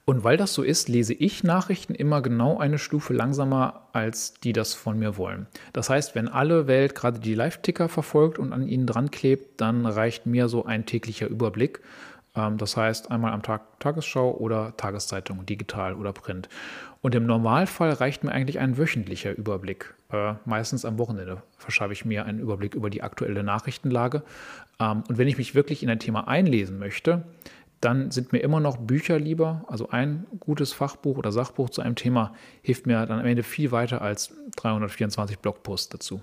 Und 0.05 0.23
weil 0.23 0.37
das 0.37 0.53
so 0.53 0.63
ist, 0.63 0.89
lese 0.89 1.15
ich 1.15 1.45
Nachrichten 1.45 1.95
immer 1.95 2.21
genau 2.21 2.59
eine 2.59 2.79
Stufe 2.79 3.15
langsamer, 3.15 3.89
als 3.93 4.35
die 4.35 4.53
das 4.53 4.75
von 4.75 4.99
mir 4.99 5.17
wollen. 5.17 5.47
Das 5.73 5.89
heißt, 5.89 6.15
wenn 6.15 6.29
alle 6.29 6.67
Welt 6.67 6.95
gerade 6.95 7.21
die 7.21 7.35
Live-Ticker 7.35 7.89
verfolgt 7.89 8.39
und 8.39 8.53
an 8.53 8.67
ihnen 8.67 8.87
dran 8.87 9.11
klebt, 9.11 9.61
dann 9.61 9.87
reicht 9.87 10.27
mir 10.27 10.49
so 10.49 10.67
ein 10.67 10.85
täglicher 10.85 11.29
Überblick. 11.29 11.81
Ähm, 12.37 12.59
das 12.59 12.77
heißt, 12.77 13.11
einmal 13.11 13.33
am 13.33 13.43
Tag 13.43 13.81
Tagesschau 13.81 14.33
oder 14.33 14.77
Tageszeitung, 14.77 15.47
digital 15.47 15.95
oder 15.95 16.13
Print. 16.13 16.49
Und 17.03 17.15
im 17.15 17.27
Normalfall 17.27 17.91
reicht 17.91 18.25
mir 18.25 18.33
eigentlich 18.33 18.59
ein 18.59 18.79
wöchentlicher 18.79 19.37
Überblick. 19.37 19.95
Äh, 20.11 20.35
meistens 20.45 20.85
am 20.85 20.99
Wochenende 20.99 21.43
verschaffe 21.59 21.93
ich 21.93 22.05
mir 22.05 22.25
einen 22.25 22.41
Überblick 22.41 22.75
über 22.75 22.91
die 22.91 23.03
aktuelle 23.03 23.43
Nachrichtenlage. 23.43 24.23
Ähm, 24.81 25.05
und 25.09 25.19
wenn 25.19 25.29
ich 25.29 25.39
mich 25.39 25.55
wirklich 25.55 25.83
in 25.83 25.91
ein 25.91 25.99
Thema 25.99 26.29
einlesen 26.29 26.79
möchte, 26.79 27.25
dann 27.81 28.11
sind 28.11 28.33
mir 28.33 28.39
immer 28.39 28.61
noch 28.61 28.79
Bücher 28.79 29.19
lieber. 29.19 29.65
Also 29.69 29.91
ein 29.91 30.27
gutes 30.41 30.73
Fachbuch 30.73 31.19
oder 31.19 31.33
Sachbuch 31.33 31.69
zu 31.69 31.83
einem 31.83 31.97
Thema 31.97 32.33
hilft 32.63 32.87
mir 32.87 33.05
dann 33.05 33.21
am 33.21 33.27
Ende 33.27 33.43
viel 33.43 33.73
weiter 33.73 34.01
als 34.01 34.35
324 34.57 35.39
Blogposts 35.39 35.91
dazu. 35.91 36.23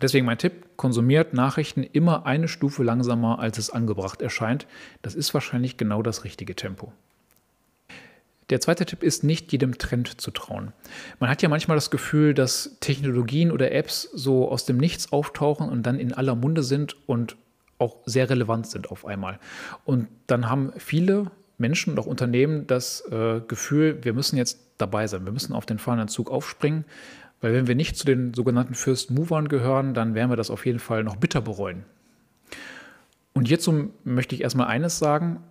Deswegen 0.00 0.26
mein 0.26 0.38
Tipp, 0.38 0.76
konsumiert 0.76 1.34
Nachrichten 1.34 1.82
immer 1.82 2.26
eine 2.26 2.48
Stufe 2.48 2.82
langsamer, 2.82 3.38
als 3.38 3.58
es 3.58 3.70
angebracht 3.70 4.22
erscheint. 4.22 4.66
Das 5.02 5.14
ist 5.14 5.32
wahrscheinlich 5.34 5.76
genau 5.76 6.02
das 6.02 6.24
richtige 6.24 6.56
Tempo. 6.56 6.92
Der 8.50 8.60
zweite 8.60 8.84
Tipp 8.84 9.02
ist, 9.02 9.24
nicht 9.24 9.50
jedem 9.52 9.78
Trend 9.78 10.20
zu 10.20 10.30
trauen. 10.30 10.72
Man 11.20 11.30
hat 11.30 11.40
ja 11.40 11.48
manchmal 11.48 11.76
das 11.76 11.90
Gefühl, 11.90 12.34
dass 12.34 12.76
Technologien 12.80 13.50
oder 13.50 13.72
Apps 13.72 14.02
so 14.12 14.50
aus 14.50 14.66
dem 14.66 14.76
Nichts 14.76 15.12
auftauchen 15.12 15.68
und 15.68 15.84
dann 15.84 15.98
in 15.98 16.12
aller 16.12 16.34
Munde 16.34 16.62
sind 16.62 16.96
und 17.06 17.36
auch 17.78 17.96
sehr 18.04 18.28
relevant 18.28 18.66
sind 18.66 18.90
auf 18.90 19.06
einmal. 19.06 19.38
Und 19.84 20.08
dann 20.26 20.50
haben 20.50 20.72
viele 20.76 21.30
Menschen 21.58 21.90
und 21.90 21.98
auch 21.98 22.06
Unternehmen 22.06 22.66
das 22.66 23.02
äh, 23.10 23.40
Gefühl, 23.46 23.98
wir 24.02 24.12
müssen 24.12 24.36
jetzt 24.36 24.58
dabei 24.78 25.06
sein, 25.06 25.24
wir 25.24 25.32
müssen 25.32 25.54
auf 25.54 25.64
den 25.64 25.78
fahrenden 25.78 26.08
Zug 26.08 26.30
aufspringen, 26.30 26.84
weil 27.42 27.52
wenn 27.52 27.66
wir 27.66 27.74
nicht 27.74 27.96
zu 27.96 28.06
den 28.06 28.32
sogenannten 28.32 28.74
First 28.74 29.10
Movern 29.10 29.48
gehören, 29.48 29.92
dann 29.92 30.14
werden 30.14 30.30
wir 30.30 30.36
das 30.36 30.50
auf 30.50 30.64
jeden 30.64 30.78
Fall 30.78 31.04
noch 31.04 31.16
bitter 31.16 31.42
bereuen. 31.42 31.84
Und 33.34 33.48
hierzu 33.48 33.90
möchte 34.04 34.34
ich 34.34 34.42
erstmal 34.42 34.68
eines 34.68 34.98
sagen, 34.98 35.42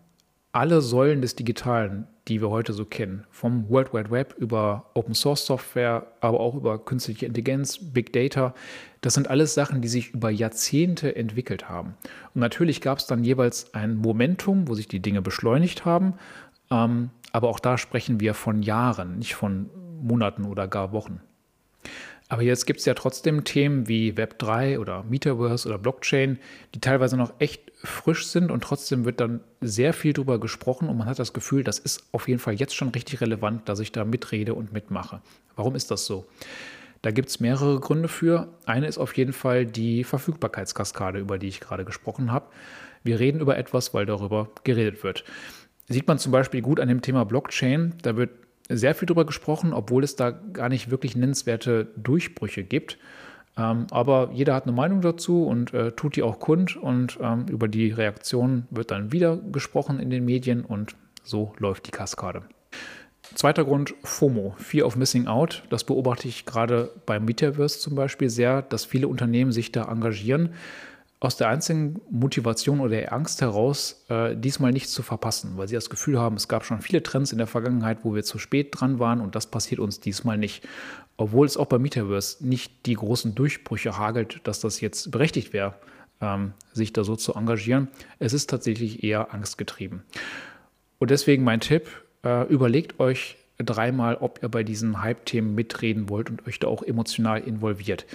alle 0.54 0.82
Säulen 0.82 1.22
des 1.22 1.36
Digitalen, 1.36 2.08
die 2.28 2.42
wir 2.42 2.50
heute 2.50 2.74
so 2.74 2.86
kennen, 2.86 3.26
vom 3.30 3.70
World 3.70 3.94
Wide 3.94 4.12
Web 4.12 4.36
über 4.38 4.90
Open 4.94 5.14
Source 5.14 5.46
Software, 5.46 6.08
aber 6.20 6.40
auch 6.40 6.56
über 6.56 6.84
künstliche 6.84 7.26
Intelligenz, 7.26 7.80
Big 7.82 8.14
Data, 8.14 8.54
das 9.00 9.14
sind 9.14 9.30
alles 9.30 9.54
Sachen, 9.54 9.82
die 9.82 9.88
sich 9.88 10.14
über 10.14 10.30
Jahrzehnte 10.30 11.16
entwickelt 11.16 11.70
haben. 11.70 11.96
Und 12.34 12.42
natürlich 12.42 12.82
gab 12.82 13.00
es 13.00 13.08
dann 13.08 13.24
jeweils 13.24 13.74
ein 13.74 13.96
Momentum, 13.96 14.68
wo 14.68 14.76
sich 14.76 14.88
die 14.88 15.00
Dinge 15.00 15.22
beschleunigt 15.22 15.86
haben, 15.86 16.14
ähm, 16.70 17.10
aber 17.32 17.50
auch 17.50 17.60
da 17.60 17.78
sprechen 17.78 18.20
wir 18.20 18.34
von 18.34 18.62
Jahren, 18.62 19.18
nicht 19.18 19.36
von 19.36 19.70
Monaten 20.02 20.46
oder 20.46 20.68
gar 20.68 20.92
Wochen. 20.92 21.22
Aber 22.32 22.44
jetzt 22.44 22.66
gibt 22.66 22.80
es 22.80 22.86
ja 22.86 22.94
trotzdem 22.94 23.44
Themen 23.44 23.90
wie 23.90 24.14
Web3 24.14 24.80
oder 24.80 25.04
Metaverse 25.04 25.68
oder 25.68 25.78
Blockchain, 25.78 26.40
die 26.74 26.80
teilweise 26.80 27.18
noch 27.18 27.34
echt 27.40 27.74
frisch 27.84 28.26
sind 28.28 28.52
und 28.52 28.64
trotzdem 28.64 29.04
wird 29.04 29.20
dann 29.20 29.42
sehr 29.60 29.92
viel 29.92 30.14
drüber 30.14 30.40
gesprochen 30.40 30.88
und 30.88 30.98
man 30.98 31.08
hat 31.08 31.20
das 31.20 31.34
Gefühl, 31.34 31.66
das 31.66 31.78
ist 31.78 32.06
auf 32.14 32.30
jeden 32.30 32.40
Fall 32.40 32.54
jetzt 32.54 32.74
schon 32.74 32.88
richtig 32.90 33.20
relevant, 33.20 33.68
dass 33.68 33.80
ich 33.80 33.92
da 33.92 34.06
mitrede 34.06 34.54
und 34.54 34.72
mitmache. 34.72 35.22
Warum 35.58 35.76
ist 35.76 35.92
das 35.92 36.06
so? 36.06 36.26
Da 37.02 37.12
gibt 37.12 37.30
es 37.30 37.40
mehrere 37.40 37.80
Gründe 37.80 38.08
für. 38.08 38.48
Eine 38.66 38.88
ist 38.88 38.98
auf 38.98 39.18
jeden 39.18 39.34
Fall 39.34 39.66
die 39.66 40.04
Verfügbarkeitskaskade, 40.04 41.20
über 41.20 41.38
die 41.38 41.48
ich 41.48 41.60
gerade 41.60 41.84
gesprochen 41.84 42.32
habe. 42.32 42.46
Wir 43.04 43.20
reden 43.20 43.42
über 43.42 43.58
etwas, 43.58 43.94
weil 43.94 44.06
darüber 44.06 44.50
geredet 44.64 45.04
wird. 45.04 45.24
Sieht 45.90 46.08
man 46.08 46.20
zum 46.20 46.32
Beispiel 46.32 46.62
gut 46.62 46.80
an 46.80 46.88
dem 46.88 47.02
Thema 47.02 47.26
Blockchain. 47.26 47.96
Da 48.04 48.16
wird 48.16 48.32
sehr 48.78 48.96
viel 48.96 49.06
darüber 49.06 49.26
gesprochen, 49.26 49.74
obwohl 49.74 50.04
es 50.04 50.16
da 50.16 50.32
gar 50.32 50.70
nicht 50.70 50.92
wirklich 50.92 51.16
nennenswerte 51.16 51.88
Durchbrüche 51.96 52.64
gibt. 52.64 52.98
Ähm, 53.58 53.88
aber 53.92 54.32
jeder 54.34 54.56
hat 54.56 54.64
eine 54.64 54.72
Meinung 54.72 55.02
dazu 55.02 55.46
und 55.46 55.74
äh, 55.74 55.92
tut 55.92 56.16
die 56.16 56.24
auch 56.24 56.40
kund 56.40 56.78
und 56.78 57.20
ähm, 57.22 57.46
über 57.50 57.68
die 57.68 57.92
Reaktion 57.92 58.66
wird 58.70 58.92
dann 58.92 59.12
wieder 59.12 59.38
gesprochen 59.38 60.00
in 60.00 60.10
den 60.10 60.24
Medien 60.24 60.64
und 60.64 60.96
so 61.24 61.54
läuft 61.58 61.88
die 61.88 61.92
Kaskade. 61.92 62.44
Zweiter 63.36 63.64
Grund, 63.64 63.94
FOMO, 64.04 64.56
Fear 64.58 64.86
of 64.86 64.96
Missing 64.96 65.28
Out. 65.28 65.64
Das 65.70 65.84
beobachte 65.86 66.28
ich 66.28 66.46
gerade 66.46 66.92
beim 67.06 67.24
Metaverse 67.24 67.80
zum 67.80 67.96
Beispiel 67.96 68.30
sehr, 68.30 68.62
dass 68.62 68.84
viele 68.84 69.08
Unternehmen 69.08 69.52
sich 69.52 69.72
da 69.72 69.90
engagieren 69.90 70.50
aus 71.22 71.38
der 71.38 71.50
einzigen 71.50 72.02
Motivation 72.10 72.80
oder 72.80 72.96
der 72.96 73.14
Angst 73.14 73.42
heraus, 73.42 74.04
äh, 74.10 74.36
diesmal 74.36 74.72
nichts 74.72 74.92
zu 74.92 75.04
verpassen, 75.04 75.52
weil 75.56 75.68
sie 75.68 75.76
das 75.76 75.92
Gefühl 75.92 76.20
haben, 76.20 76.36
es 76.36 76.48
gab 76.48 76.66
schon 76.66 76.82
viele 76.82 77.04
Trends 77.04 77.32
in 77.32 77.38
der 77.38 77.46
Vergangenheit, 77.46 78.00
wo 78.04 78.16
wir 78.16 78.24
zu 78.24 78.40
spät 78.40 78.70
dran 78.72 78.98
waren 78.98 79.22
und 79.22 79.36
das 79.36 79.46
passiert 79.46 79.80
uns 79.80 80.00
diesmal 80.00 80.40
nicht. 80.40 80.68
Obwohl 81.18 81.46
es 81.46 81.58
auch 81.58 81.68
bei 81.68 81.78
Metaverse 81.78 82.46
nicht 82.46 82.88
die 82.88 82.96
großen 82.96 83.36
Durchbrüche 83.36 84.00
hagelt, 84.00 84.42
dass 84.46 84.62
das 84.62 84.82
jetzt 84.82 85.12
berechtigt 85.12 85.54
wäre, 85.54 85.76
ähm, 86.22 86.54
sich 86.74 86.92
da 86.92 87.04
so 87.04 87.16
zu 87.16 87.36
engagieren. 87.36 87.90
Es 88.18 88.34
ist 88.34 88.50
tatsächlich 88.50 89.04
eher 89.04 89.32
angstgetrieben. 89.32 90.02
Und 90.98 91.12
deswegen 91.12 91.44
mein 91.44 91.60
Tipp, 91.60 91.88
äh, 92.24 92.48
überlegt 92.48 93.00
euch 93.00 93.38
dreimal, 93.58 94.16
ob 94.16 94.42
ihr 94.42 94.50
bei 94.50 94.64
diesen 94.64 95.04
Hype-Themen 95.04 95.54
mitreden 95.54 96.10
wollt 96.10 96.32
und 96.32 96.48
euch 96.48 96.58
da 96.58 96.68
auch 96.68 96.82
emotional 96.82 97.42
involviert. 97.42 98.08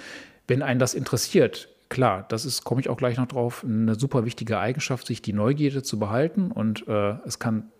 Wenn 0.48 0.62
einen 0.62 0.80
das 0.80 0.94
interessiert, 0.94 1.68
klar, 1.88 2.24
das 2.28 2.44
ist, 2.44 2.64
komme 2.64 2.80
ich 2.80 2.88
auch 2.88 2.96
gleich 2.96 3.16
noch 3.16 3.26
drauf, 3.26 3.64
eine 3.64 3.94
super 3.94 4.24
wichtige 4.24 4.58
Eigenschaft, 4.58 5.06
sich 5.06 5.22
die 5.22 5.32
Neugierde 5.32 5.82
zu 5.82 5.98
behalten 5.98 6.50
und 6.50 6.86
äh, 6.88 7.14
es 7.24 7.38
kann 7.38 7.70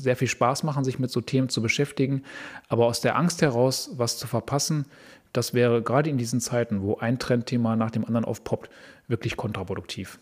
sehr 0.00 0.16
viel 0.16 0.28
Spaß 0.28 0.62
machen, 0.62 0.84
sich 0.84 0.98
mit 0.98 1.10
so 1.10 1.20
Themen 1.20 1.48
zu 1.48 1.60
beschäftigen, 1.60 2.22
aber 2.68 2.86
aus 2.86 3.00
der 3.00 3.16
Angst 3.16 3.42
heraus, 3.42 3.90
was 3.96 4.18
zu 4.18 4.26
verpassen, 4.26 4.86
das 5.32 5.52
wäre 5.52 5.82
gerade 5.82 6.08
in 6.10 6.16
diesen 6.16 6.40
Zeiten, 6.40 6.80
wo 6.80 6.96
ein 6.96 7.18
Trendthema 7.18 7.76
nach 7.76 7.90
dem 7.90 8.04
anderen 8.04 8.24
aufpoppt, 8.24 8.70
wirklich 9.08 9.36
kontraproduktiv. 9.36 10.18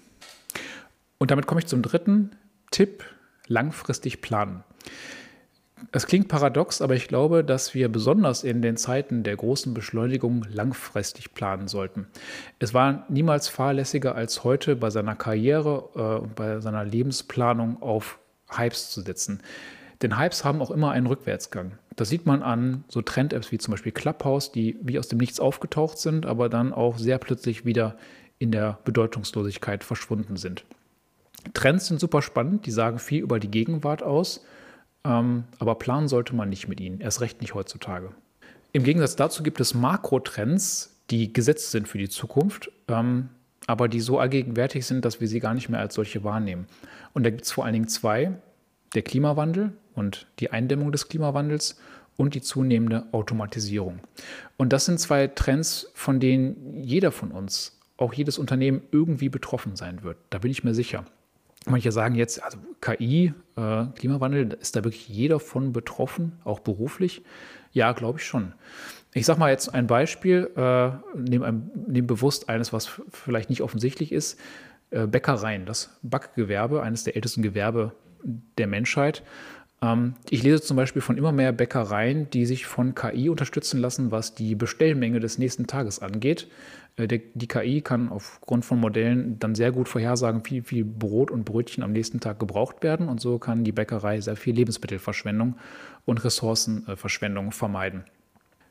Und 1.18 1.30
damit 1.30 1.46
komme 1.46 1.60
ich 1.60 1.66
zum 1.66 1.82
dritten 1.82 2.32
Tipp, 2.70 3.04
langfristig 3.46 4.22
planen. 4.22 4.64
Es 5.90 6.06
klingt 6.06 6.28
paradox, 6.28 6.80
aber 6.80 6.94
ich 6.94 7.08
glaube, 7.08 7.42
dass 7.42 7.74
wir 7.74 7.88
besonders 7.90 8.44
in 8.44 8.62
den 8.62 8.76
Zeiten 8.76 9.24
der 9.24 9.36
großen 9.36 9.74
Beschleunigung 9.74 10.46
langfristig 10.50 11.34
planen 11.34 11.66
sollten. 11.66 12.06
Es 12.60 12.72
war 12.72 13.04
niemals 13.08 13.48
fahrlässiger 13.48 14.14
als 14.14 14.44
heute 14.44 14.76
bei 14.76 14.90
seiner 14.90 15.16
Karriere 15.16 15.80
und 15.80 16.30
äh, 16.30 16.34
bei 16.34 16.60
seiner 16.60 16.84
Lebensplanung 16.84 17.82
auf 17.82 18.18
Hypes 18.50 18.90
zu 18.90 19.00
setzen. 19.00 19.40
Denn 20.02 20.18
Hypes 20.18 20.44
haben 20.44 20.62
auch 20.62 20.70
immer 20.70 20.90
einen 20.90 21.06
Rückwärtsgang. 21.06 21.78
Das 21.96 22.08
sieht 22.08 22.26
man 22.26 22.42
an 22.42 22.84
so 22.88 23.02
Trend-Apps 23.02 23.52
wie 23.52 23.58
zum 23.58 23.72
Beispiel 23.72 23.92
Clubhouse, 23.92 24.50
die 24.52 24.78
wie 24.82 24.98
aus 24.98 25.08
dem 25.08 25.18
Nichts 25.18 25.40
aufgetaucht 25.40 25.98
sind, 25.98 26.26
aber 26.26 26.48
dann 26.48 26.72
auch 26.72 26.98
sehr 26.98 27.18
plötzlich 27.18 27.64
wieder 27.64 27.96
in 28.38 28.50
der 28.50 28.78
Bedeutungslosigkeit 28.84 29.84
verschwunden 29.84 30.36
sind. 30.36 30.64
Trends 31.54 31.86
sind 31.86 32.00
super 32.00 32.22
spannend, 32.22 32.66
die 32.66 32.70
sagen 32.70 32.98
viel 32.98 33.22
über 33.22 33.38
die 33.38 33.50
Gegenwart 33.50 34.02
aus, 34.02 34.44
ähm, 35.04 35.44
aber 35.58 35.74
planen 35.76 36.08
sollte 36.08 36.34
man 36.34 36.48
nicht 36.48 36.68
mit 36.68 36.80
ihnen, 36.80 37.00
erst 37.00 37.20
recht 37.20 37.40
nicht 37.40 37.54
heutzutage. 37.54 38.10
Im 38.72 38.84
Gegensatz 38.84 39.16
dazu 39.16 39.42
gibt 39.42 39.60
es 39.60 39.74
Makrotrends, 39.74 41.00
die 41.10 41.32
gesetzt 41.32 41.70
sind 41.70 41.88
für 41.88 41.98
die 41.98 42.08
Zukunft, 42.08 42.70
ähm, 42.88 43.28
aber 43.66 43.88
die 43.88 44.00
so 44.00 44.18
allgegenwärtig 44.18 44.86
sind, 44.86 45.04
dass 45.04 45.20
wir 45.20 45.28
sie 45.28 45.40
gar 45.40 45.54
nicht 45.54 45.68
mehr 45.68 45.80
als 45.80 45.94
solche 45.94 46.24
wahrnehmen. 46.24 46.66
Und 47.12 47.24
da 47.24 47.30
gibt 47.30 47.44
es 47.44 47.52
vor 47.52 47.64
allen 47.64 47.74
Dingen 47.74 47.88
zwei, 47.88 48.32
der 48.94 49.02
Klimawandel 49.02 49.72
und 49.94 50.26
die 50.38 50.50
Eindämmung 50.50 50.92
des 50.92 51.08
Klimawandels 51.08 51.78
und 52.16 52.34
die 52.34 52.42
zunehmende 52.42 53.06
Automatisierung. 53.12 54.00
Und 54.56 54.72
das 54.72 54.86
sind 54.86 55.00
zwei 55.00 55.26
Trends, 55.28 55.90
von 55.94 56.20
denen 56.20 56.82
jeder 56.82 57.12
von 57.12 57.30
uns, 57.30 57.78
auch 57.96 58.12
jedes 58.14 58.38
Unternehmen 58.38 58.82
irgendwie 58.90 59.28
betroffen 59.28 59.76
sein 59.76 60.02
wird. 60.02 60.16
Da 60.30 60.38
bin 60.38 60.50
ich 60.50 60.64
mir 60.64 60.74
sicher. 60.74 61.04
Manche 61.66 61.92
sagen 61.92 62.14
jetzt, 62.14 62.42
also 62.42 62.58
KI, 62.80 63.34
äh, 63.56 63.84
Klimawandel, 63.94 64.56
ist 64.60 64.74
da 64.74 64.84
wirklich 64.84 65.08
jeder 65.08 65.38
von 65.38 65.72
betroffen, 65.72 66.32
auch 66.44 66.60
beruflich? 66.60 67.22
Ja, 67.72 67.92
glaube 67.92 68.18
ich 68.18 68.26
schon. 68.26 68.52
Ich 69.14 69.26
sage 69.26 69.38
mal 69.38 69.50
jetzt 69.50 69.72
ein 69.72 69.86
Beispiel, 69.86 70.50
äh, 70.56 70.90
nehme 71.16 71.62
nehm 71.86 72.06
bewusst 72.06 72.48
eines, 72.48 72.72
was 72.72 73.00
vielleicht 73.10 73.50
nicht 73.50 73.62
offensichtlich 73.62 74.10
ist. 74.10 74.40
Äh, 74.90 75.06
Bäckereien, 75.06 75.66
das 75.66 75.98
Backgewerbe, 76.02 76.82
eines 76.82 77.04
der 77.04 77.14
ältesten 77.16 77.42
Gewerbe 77.42 77.92
der 78.24 78.66
Menschheit. 78.66 79.22
Ähm, 79.82 80.14
ich 80.30 80.42
lese 80.42 80.62
zum 80.62 80.76
Beispiel 80.76 81.02
von 81.02 81.18
immer 81.18 81.32
mehr 81.32 81.52
Bäckereien, 81.52 82.30
die 82.30 82.46
sich 82.46 82.66
von 82.66 82.94
KI 82.94 83.28
unterstützen 83.28 83.80
lassen, 83.80 84.10
was 84.10 84.34
die 84.34 84.54
Bestellmenge 84.54 85.20
des 85.20 85.38
nächsten 85.38 85.66
Tages 85.66 86.00
angeht. 86.00 86.48
Äh, 86.96 87.20
die 87.34 87.48
KI 87.48 87.80
kann 87.82 88.08
aufgrund 88.08 88.64
von 88.64 88.80
Modellen 88.80 89.38
dann 89.38 89.54
sehr 89.54 89.72
gut 89.72 89.88
vorhersagen, 89.88 90.42
wie 90.44 90.62
viel 90.62 90.84
Brot 90.84 91.30
und 91.30 91.44
Brötchen 91.44 91.82
am 91.82 91.92
nächsten 91.92 92.20
Tag 92.20 92.38
gebraucht 92.38 92.82
werden. 92.82 93.08
Und 93.08 93.20
so 93.20 93.38
kann 93.38 93.64
die 93.64 93.72
Bäckerei 93.72 94.20
sehr 94.20 94.36
viel 94.36 94.54
Lebensmittelverschwendung 94.54 95.56
und 96.06 96.24
Ressourcenverschwendung 96.24 97.52
vermeiden. 97.52 98.04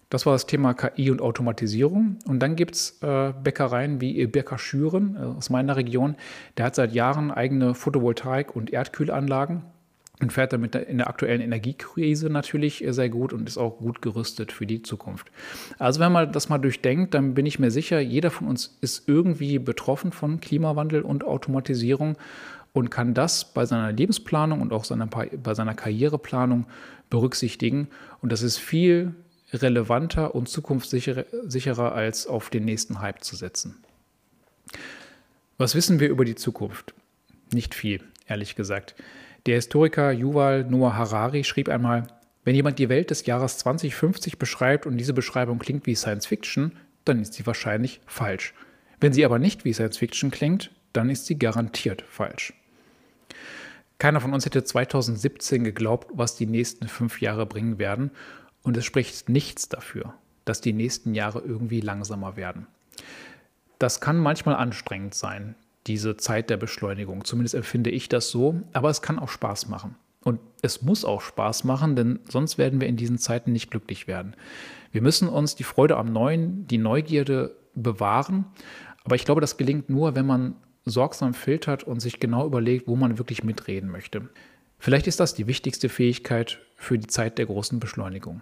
Das 0.09 0.25
war 0.25 0.33
das 0.33 0.45
Thema 0.45 0.73
KI 0.73 1.09
und 1.09 1.21
Automatisierung. 1.21 2.17
Und 2.27 2.39
dann 2.39 2.57
gibt 2.57 2.75
es 2.75 3.01
äh, 3.01 3.31
Bäckereien 3.31 4.01
wie 4.01 4.27
Bäcker 4.27 4.57
Schüren 4.57 5.15
äh, 5.15 5.19
aus 5.19 5.49
meiner 5.49 5.77
Region. 5.77 6.15
Der 6.57 6.65
hat 6.65 6.75
seit 6.75 6.93
Jahren 6.93 7.31
eigene 7.31 7.73
Photovoltaik- 7.73 8.51
und 8.51 8.73
Erdkühlanlagen 8.73 9.63
und 10.21 10.31
fährt 10.31 10.53
damit 10.53 10.75
in 10.75 10.97
der 10.97 11.07
aktuellen 11.07 11.41
Energiekrise 11.41 12.29
natürlich 12.29 12.83
sehr 12.87 13.09
gut 13.09 13.33
und 13.33 13.47
ist 13.47 13.57
auch 13.57 13.77
gut 13.77 14.01
gerüstet 14.01 14.51
für 14.51 14.65
die 14.65 14.81
Zukunft. 14.81 15.31
Also 15.79 15.99
wenn 15.99 16.11
man 16.11 16.31
das 16.31 16.49
mal 16.49 16.57
durchdenkt, 16.57 17.13
dann 17.13 17.33
bin 17.33 17.45
ich 17.45 17.59
mir 17.59 17.71
sicher, 17.71 17.99
jeder 17.99 18.31
von 18.31 18.47
uns 18.47 18.77
ist 18.81 19.07
irgendwie 19.07 19.59
betroffen 19.59 20.11
von 20.11 20.39
Klimawandel 20.39 21.01
und 21.01 21.23
Automatisierung 21.23 22.17
und 22.73 22.89
kann 22.89 23.13
das 23.13 23.53
bei 23.53 23.65
seiner 23.65 23.91
Lebensplanung 23.91 24.61
und 24.61 24.73
auch 24.73 24.85
seiner, 24.85 25.07
bei 25.07 25.53
seiner 25.53 25.73
Karriereplanung 25.73 26.67
berücksichtigen. 27.09 27.87
Und 28.21 28.31
das 28.31 28.41
ist 28.41 28.57
viel 28.57 29.13
relevanter 29.53 30.33
und 30.33 30.47
zukunftssicherer 30.47 31.91
als 31.91 32.27
auf 32.27 32.49
den 32.49 32.65
nächsten 32.65 33.01
Hype 33.01 33.23
zu 33.23 33.35
setzen. 33.35 33.83
Was 35.57 35.75
wissen 35.75 35.99
wir 35.99 36.09
über 36.09 36.25
die 36.25 36.35
Zukunft? 36.35 36.93
Nicht 37.51 37.75
viel, 37.75 38.01
ehrlich 38.27 38.55
gesagt. 38.55 38.95
Der 39.47 39.55
Historiker 39.55 40.11
Yuval 40.11 40.65
Noah 40.65 40.95
Harari 40.95 41.43
schrieb 41.43 41.67
einmal, 41.67 42.05
wenn 42.43 42.55
jemand 42.55 42.77
die 42.77 42.89
Welt 42.89 43.09
des 43.09 43.25
Jahres 43.25 43.57
2050 43.57 44.37
beschreibt 44.37 44.85
und 44.85 44.97
diese 44.97 45.13
Beschreibung 45.13 45.57
klingt 45.57 45.87
wie 45.87 45.95
Science 45.95 46.27
Fiction, 46.27 46.77
dann 47.05 47.19
ist 47.19 47.33
sie 47.33 47.45
wahrscheinlich 47.47 48.01
falsch. 48.05 48.53
Wenn 48.99 49.13
sie 49.13 49.25
aber 49.25 49.39
nicht 49.39 49.65
wie 49.65 49.73
Science 49.73 49.97
Fiction 49.97 50.29
klingt, 50.29 50.71
dann 50.93 51.09
ist 51.09 51.25
sie 51.25 51.39
garantiert 51.39 52.03
falsch. 52.07 52.53
Keiner 53.97 54.21
von 54.21 54.33
uns 54.33 54.45
hätte 54.45 54.63
2017 54.63 55.63
geglaubt, 55.63 56.11
was 56.13 56.35
die 56.35 56.45
nächsten 56.45 56.87
fünf 56.87 57.21
Jahre 57.21 57.45
bringen 57.45 57.79
werden, 57.79 58.11
und 58.63 58.77
es 58.77 58.85
spricht 58.85 59.27
nichts 59.27 59.69
dafür, 59.69 60.13
dass 60.45 60.61
die 60.61 60.73
nächsten 60.73 61.15
Jahre 61.15 61.39
irgendwie 61.39 61.81
langsamer 61.81 62.35
werden. 62.35 62.67
Das 63.79 64.01
kann 64.01 64.17
manchmal 64.17 64.55
anstrengend 64.55 65.15
sein, 65.15 65.55
diese 65.87 66.17
Zeit 66.17 66.49
der 66.49 66.57
Beschleunigung. 66.57 67.25
Zumindest 67.25 67.55
empfinde 67.55 67.89
ich 67.89 68.09
das 68.09 68.29
so. 68.29 68.61
Aber 68.73 68.89
es 68.89 69.01
kann 69.01 69.19
auch 69.19 69.29
Spaß 69.29 69.67
machen. 69.69 69.95
Und 70.23 70.39
es 70.61 70.83
muss 70.83 71.03
auch 71.03 71.21
Spaß 71.21 71.63
machen, 71.63 71.95
denn 71.95 72.19
sonst 72.29 72.57
werden 72.57 72.79
wir 72.79 72.87
in 72.87 72.97
diesen 72.97 73.17
Zeiten 73.17 73.51
nicht 73.51 73.71
glücklich 73.71 74.07
werden. 74.07 74.35
Wir 74.91 75.01
müssen 75.01 75.27
uns 75.27 75.55
die 75.55 75.63
Freude 75.63 75.97
am 75.97 76.13
Neuen, 76.13 76.67
die 76.67 76.77
Neugierde 76.77 77.55
bewahren. 77.73 78.45
Aber 79.03 79.15
ich 79.15 79.25
glaube, 79.25 79.41
das 79.41 79.57
gelingt 79.57 79.89
nur, 79.89 80.15
wenn 80.15 80.27
man 80.27 80.55
sorgsam 80.85 81.33
filtert 81.33 81.83
und 81.83 81.99
sich 81.99 82.19
genau 82.19 82.45
überlegt, 82.45 82.87
wo 82.87 82.95
man 82.95 83.17
wirklich 83.17 83.43
mitreden 83.43 83.89
möchte. 83.89 84.29
Vielleicht 84.77 85.07
ist 85.07 85.19
das 85.19 85.33
die 85.33 85.47
wichtigste 85.47 85.89
Fähigkeit 85.89 86.59
für 86.75 86.97
die 86.97 87.07
Zeit 87.07 87.37
der 87.37 87.45
großen 87.45 87.79
Beschleunigung. 87.79 88.41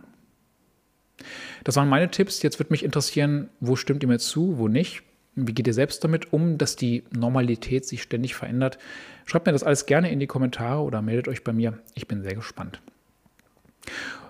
Das 1.64 1.76
waren 1.76 1.90
meine 1.90 2.12
Tipps. 2.12 2.42
Jetzt 2.42 2.60
würde 2.60 2.72
mich 2.72 2.84
interessieren, 2.84 3.50
wo 3.60 3.76
stimmt 3.76 4.04
ihr 4.04 4.10
mir 4.10 4.20
zu, 4.20 4.58
wo 4.58 4.68
nicht? 4.68 5.04
Wie 5.48 5.54
geht 5.54 5.68
ihr 5.68 5.74
selbst 5.74 6.04
damit 6.04 6.34
um, 6.34 6.58
dass 6.58 6.76
die 6.76 7.04
Normalität 7.12 7.86
sich 7.86 8.02
ständig 8.02 8.36
verändert? 8.36 8.78
Schreibt 9.26 9.46
mir 9.46 9.52
das 9.52 9.64
alles 9.64 9.86
gerne 9.86 10.12
in 10.12 10.20
die 10.20 10.28
Kommentare 10.28 10.82
oder 10.82 11.02
meldet 11.02 11.28
euch 11.28 11.44
bei 11.44 11.54
mir. 11.54 11.80
Ich 11.94 12.08
bin 12.08 12.24
sehr 12.24 12.36
gespannt. 12.36 12.82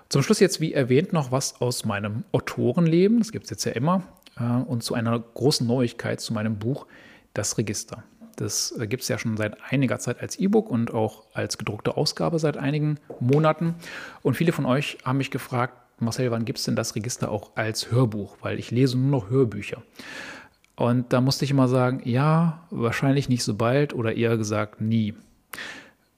Zum 0.08 0.22
Schluss 0.22 0.40
jetzt, 0.40 0.60
wie 0.60 0.72
erwähnt, 0.72 1.12
noch 1.12 1.30
was 1.30 1.60
aus 1.60 1.84
meinem 1.84 2.24
Autorenleben. 2.32 3.18
Das 3.18 3.30
gibt 3.32 3.44
es 3.44 3.50
jetzt 3.50 3.64
ja 3.64 3.72
immer. 3.72 4.02
Äh, 4.38 4.42
und 4.42 4.82
zu 4.82 4.94
einer 4.94 5.18
großen 5.18 5.66
Neuigkeit 5.66 6.20
zu 6.20 6.32
meinem 6.32 6.58
Buch, 6.58 6.86
Das 7.32 7.58
Register. 7.58 8.02
Das 8.36 8.74
äh, 8.78 8.86
gibt 8.86 9.02
es 9.02 9.08
ja 9.08 9.18
schon 9.18 9.36
seit 9.36 9.56
einiger 9.70 9.98
Zeit 9.98 10.20
als 10.20 10.36
E-Book 10.36 10.68
und 10.68 10.92
auch 10.92 11.24
als 11.32 11.58
gedruckte 11.58 11.96
Ausgabe 11.96 12.38
seit 12.38 12.56
einigen 12.56 12.98
Monaten. 13.20 13.76
Und 14.22 14.34
viele 14.34 14.52
von 14.52 14.66
euch 14.66 14.98
haben 15.04 15.18
mich 15.18 15.30
gefragt, 15.30 15.74
Marcel, 16.00 16.30
wann 16.30 16.46
gibt 16.46 16.58
es 16.58 16.64
denn 16.64 16.76
das 16.76 16.96
Register 16.96 17.30
auch 17.30 17.50
als 17.54 17.90
Hörbuch? 17.90 18.38
Weil 18.40 18.58
ich 18.58 18.70
lese 18.70 18.98
nur 18.98 19.10
noch 19.10 19.30
Hörbücher. 19.30 19.82
Und 20.80 21.12
da 21.12 21.20
musste 21.20 21.44
ich 21.44 21.50
immer 21.50 21.68
sagen, 21.68 22.00
ja, 22.04 22.66
wahrscheinlich 22.70 23.28
nicht 23.28 23.44
so 23.44 23.54
bald 23.54 23.92
oder 23.92 24.16
eher 24.16 24.38
gesagt 24.38 24.80
nie. 24.80 25.12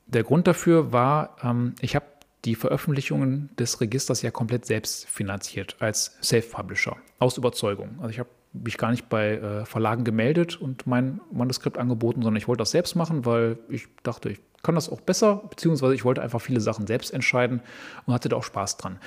Der 0.06 0.22
Grund 0.22 0.46
dafür 0.46 0.92
war, 0.92 1.36
ähm, 1.42 1.74
ich 1.80 1.96
habe 1.96 2.04
die 2.44 2.54
Veröffentlichungen 2.54 3.50
des 3.58 3.80
Registers 3.80 4.22
ja 4.22 4.30
komplett 4.30 4.64
selbst 4.64 5.08
finanziert 5.08 5.74
als 5.80 6.16
Self-Publisher, 6.22 6.96
aus 7.18 7.38
Überzeugung. 7.38 7.96
Also 7.98 8.10
ich 8.10 8.20
habe 8.20 8.28
mich 8.52 8.78
gar 8.78 8.92
nicht 8.92 9.08
bei 9.08 9.32
äh, 9.32 9.64
Verlagen 9.64 10.04
gemeldet 10.04 10.60
und 10.60 10.86
mein 10.86 11.20
Manuskript 11.32 11.76
angeboten, 11.76 12.22
sondern 12.22 12.38
ich 12.38 12.46
wollte 12.46 12.60
das 12.60 12.70
selbst 12.70 12.94
machen, 12.94 13.26
weil 13.26 13.58
ich 13.68 13.88
dachte, 14.04 14.28
ich 14.28 14.38
kann 14.62 14.76
das 14.76 14.88
auch 14.88 15.00
besser, 15.00 15.42
beziehungsweise 15.50 15.96
ich 15.96 16.04
wollte 16.04 16.22
einfach 16.22 16.40
viele 16.40 16.60
Sachen 16.60 16.86
selbst 16.86 17.12
entscheiden 17.12 17.62
und 18.06 18.14
hatte 18.14 18.28
da 18.28 18.36
auch 18.36 18.44
Spaß 18.44 18.76
dran. 18.76 19.00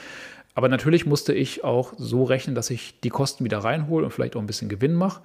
Aber 0.55 0.69
natürlich 0.69 1.05
musste 1.05 1.33
ich 1.33 1.63
auch 1.63 1.93
so 1.97 2.23
rechnen, 2.23 2.55
dass 2.55 2.69
ich 2.69 2.99
die 3.01 3.09
Kosten 3.09 3.43
wieder 3.43 3.59
reinhole 3.59 4.05
und 4.05 4.11
vielleicht 4.11 4.35
auch 4.35 4.39
ein 4.39 4.47
bisschen 4.47 4.69
Gewinn 4.69 4.93
mache. 4.93 5.21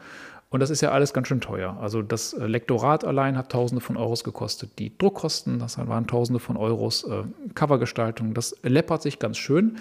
Und 0.50 0.58
das 0.58 0.70
ist 0.70 0.80
ja 0.80 0.90
alles 0.90 1.12
ganz 1.12 1.28
schön 1.28 1.40
teuer. 1.40 1.78
Also 1.80 2.02
das 2.02 2.32
äh, 2.32 2.44
Lektorat 2.44 3.04
allein 3.04 3.38
hat 3.38 3.52
Tausende 3.52 3.80
von 3.80 3.96
Euros 3.96 4.24
gekostet. 4.24 4.70
Die 4.80 4.96
Druckkosten, 4.98 5.60
das 5.60 5.78
waren 5.78 6.08
Tausende 6.08 6.40
von 6.40 6.56
Euros. 6.56 7.04
Äh, 7.04 7.22
Covergestaltung, 7.54 8.34
das 8.34 8.56
läppert 8.64 9.02
sich 9.02 9.20
ganz 9.20 9.38
schön. 9.38 9.78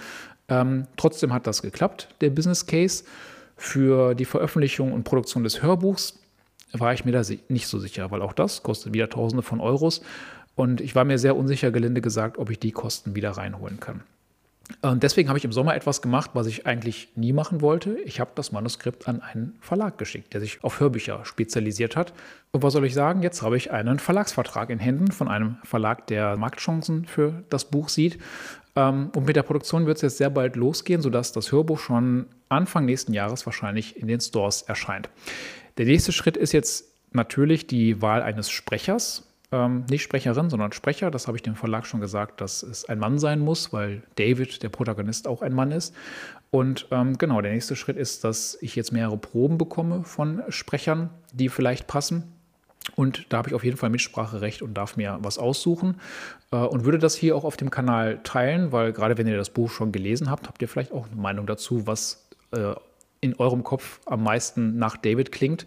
Ähm, 0.48 0.86
trotzdem 0.96 1.34
hat 1.34 1.48
das 1.48 1.64
geklappt, 1.64 2.10
der 2.22 2.30
Business 2.30 2.68
Case. 2.68 3.04
Für 3.58 4.14
die 4.14 4.26
Veröffentlichung 4.26 4.94
und 4.94 5.04
Produktion 5.04 5.44
des 5.44 5.64
Hörbuchs 5.64 6.20
war 6.72 6.94
ich 6.94 7.04
mir 7.04 7.12
da 7.12 7.24
nicht 7.50 7.68
so 7.68 7.80
sicher, 7.80 8.12
weil 8.12 8.22
auch 8.22 8.34
das 8.34 8.62
kostet 8.62 8.94
wieder 8.94 9.10
Tausende 9.10 9.42
von 9.42 9.60
Euros. 9.60 10.02
Und 10.56 10.82
ich 10.82 10.94
war 10.94 11.04
mir 11.04 11.18
sehr 11.18 11.36
unsicher, 11.36 11.72
gelinde 11.72 12.02
gesagt, 12.02 12.38
ob 12.38 12.52
ich 12.52 12.60
die 12.60 12.72
Kosten 12.72 13.16
wieder 13.16 13.32
reinholen 13.32 13.80
kann. 13.80 14.04
Und 14.82 15.04
deswegen 15.04 15.30
habe 15.30 15.38
ich 15.38 15.46
im 15.46 15.52
Sommer 15.52 15.76
etwas 15.76 16.02
gemacht, 16.02 16.32
was 16.34 16.48
ich 16.48 16.66
eigentlich 16.66 17.10
nie 17.16 17.34
machen 17.34 17.62
wollte. 17.62 17.98
Ich 18.06 18.20
habe 18.20 18.32
das 18.36 18.52
Manuskript 18.52 19.08
an 19.08 19.22
einen 19.22 19.58
Verlag 19.62 19.98
geschickt, 19.98 20.34
der 20.34 20.42
sich 20.42 20.64
auf 20.64 20.80
Hörbücher 20.80 21.26
spezialisiert 21.26 21.96
hat. 21.96 22.14
Und 22.52 22.64
was 22.64 22.74
soll 22.74 22.86
ich 22.86 22.94
sagen? 22.94 23.24
Jetzt 23.24 23.42
habe 23.42 23.58
ich 23.58 23.72
einen 23.72 24.00
Verlagsvertrag 24.00 24.70
in 24.70 24.80
Händen 24.80 25.12
von 25.12 25.28
einem 25.28 25.58
Verlag, 25.64 26.08
der 26.08 26.38
Marktchancen 26.38 27.06
für 27.06 27.44
das 27.50 27.66
Buch 27.66 27.90
sieht. 27.90 28.20
Ähm, 28.76 29.10
und 29.16 29.26
mit 29.26 29.36
der 29.36 29.44
Produktion 29.44 29.86
wird 29.86 29.98
es 29.98 30.04
jetzt 30.04 30.18
sehr 30.18 30.30
bald 30.30 30.56
losgehen, 30.56 31.02
sodass 31.02 31.32
das 31.32 31.52
Hörbuch 31.52 31.80
schon 31.80 32.28
Anfang 32.48 32.86
nächsten 32.86 33.14
Jahres 33.14 33.46
wahrscheinlich 33.46 33.98
in 33.98 34.08
den 34.08 34.20
Stores 34.20 34.62
erscheint. 34.62 35.10
Der 35.78 35.86
nächste 35.86 36.12
Schritt 36.12 36.38
ist 36.38 36.52
jetzt 36.52 36.86
natürlich 37.12 37.68
die 37.68 38.02
Wahl 38.02 38.22
eines 38.22 38.50
Sprechers 38.50 39.29
ähm, 39.52 39.86
nicht 39.90 40.04
Sprecherin, 40.04 40.50
sondern 40.50 40.72
Sprecher. 40.72 41.12
Das 41.12 41.28
habe 41.28 41.38
ich 41.38 41.44
dem 41.44 41.56
Verlag 41.56 41.86
schon 41.86 42.02
gesagt, 42.02 42.42
dass 42.42 42.64
es 42.64 42.86
ein 42.86 43.00
Mann 43.00 43.20
sein 43.20 43.40
muss, 43.40 43.74
weil 43.74 44.04
David, 44.16 44.64
der 44.64 44.70
Protagonist, 44.70 45.28
auch 45.28 45.42
ein 45.42 45.54
Mann 45.54 45.72
ist. 45.72 45.94
Und 46.52 46.88
ähm, 46.92 47.18
genau, 47.18 47.42
der 47.42 47.52
nächste 47.52 47.76
Schritt 47.76 47.98
ist, 47.98 48.24
dass 48.24 48.58
ich 48.62 48.76
jetzt 48.76 48.92
mehrere 48.92 49.18
Proben 49.18 49.58
bekomme 49.58 50.04
von 50.04 50.42
Sprechern, 50.50 51.10
die 51.34 51.50
vielleicht 51.50 51.88
passen. 51.88 52.24
Und 52.96 53.26
da 53.30 53.38
habe 53.38 53.50
ich 53.50 53.56
auf 53.56 53.64
jeden 53.64 53.78
Fall 53.78 53.90
Mitspracherecht 53.90 54.62
und 54.62 54.74
darf 54.74 54.98
mir 54.98 55.20
was 55.22 55.38
aussuchen 55.38 56.00
äh, 56.52 56.58
und 56.58 56.86
würde 56.86 56.98
das 56.98 57.16
hier 57.16 57.36
auch 57.36 57.44
auf 57.44 57.58
dem 57.58 57.70
Kanal 57.70 58.20
teilen, 58.24 58.72
weil 58.72 58.94
gerade 58.94 59.18
wenn 59.18 59.28
ihr 59.28 59.38
das 59.38 59.52
Buch 59.52 59.70
schon 59.70 59.92
gelesen 59.92 60.30
habt, 60.30 60.48
habt 60.48 60.62
ihr 60.62 60.68
vielleicht 60.68 60.92
auch 60.92 61.08
eine 61.08 61.22
Meinung 61.22 61.46
dazu, 61.46 61.86
was 61.86 62.28
äh, 62.52 62.74
in 63.22 63.36
eurem 63.36 63.64
Kopf 63.64 64.00
am 64.06 64.24
meisten 64.24 64.78
nach 64.78 64.98
David 64.98 65.32
klingt. 65.32 65.66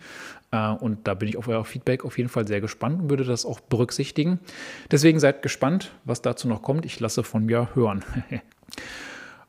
Äh, 0.50 0.70
und 0.70 1.06
da 1.06 1.14
bin 1.14 1.28
ich 1.28 1.36
auf 1.36 1.48
euer 1.48 1.64
Feedback 1.64 2.04
auf 2.04 2.18
jeden 2.18 2.28
Fall 2.30 2.46
sehr 2.46 2.60
gespannt 2.60 3.02
und 3.02 3.10
würde 3.10 3.24
das 3.24 3.44
auch 3.44 3.60
berücksichtigen. 3.60 4.38
Deswegen 4.90 5.20
seid 5.20 5.42
gespannt, 5.42 5.92
was 6.04 6.22
dazu 6.22 6.48
noch 6.48 6.62
kommt. 6.62 6.84
Ich 6.84 7.00
lasse 7.00 7.22
von 7.22 7.44
mir 7.44 7.68
hören. 7.74 8.04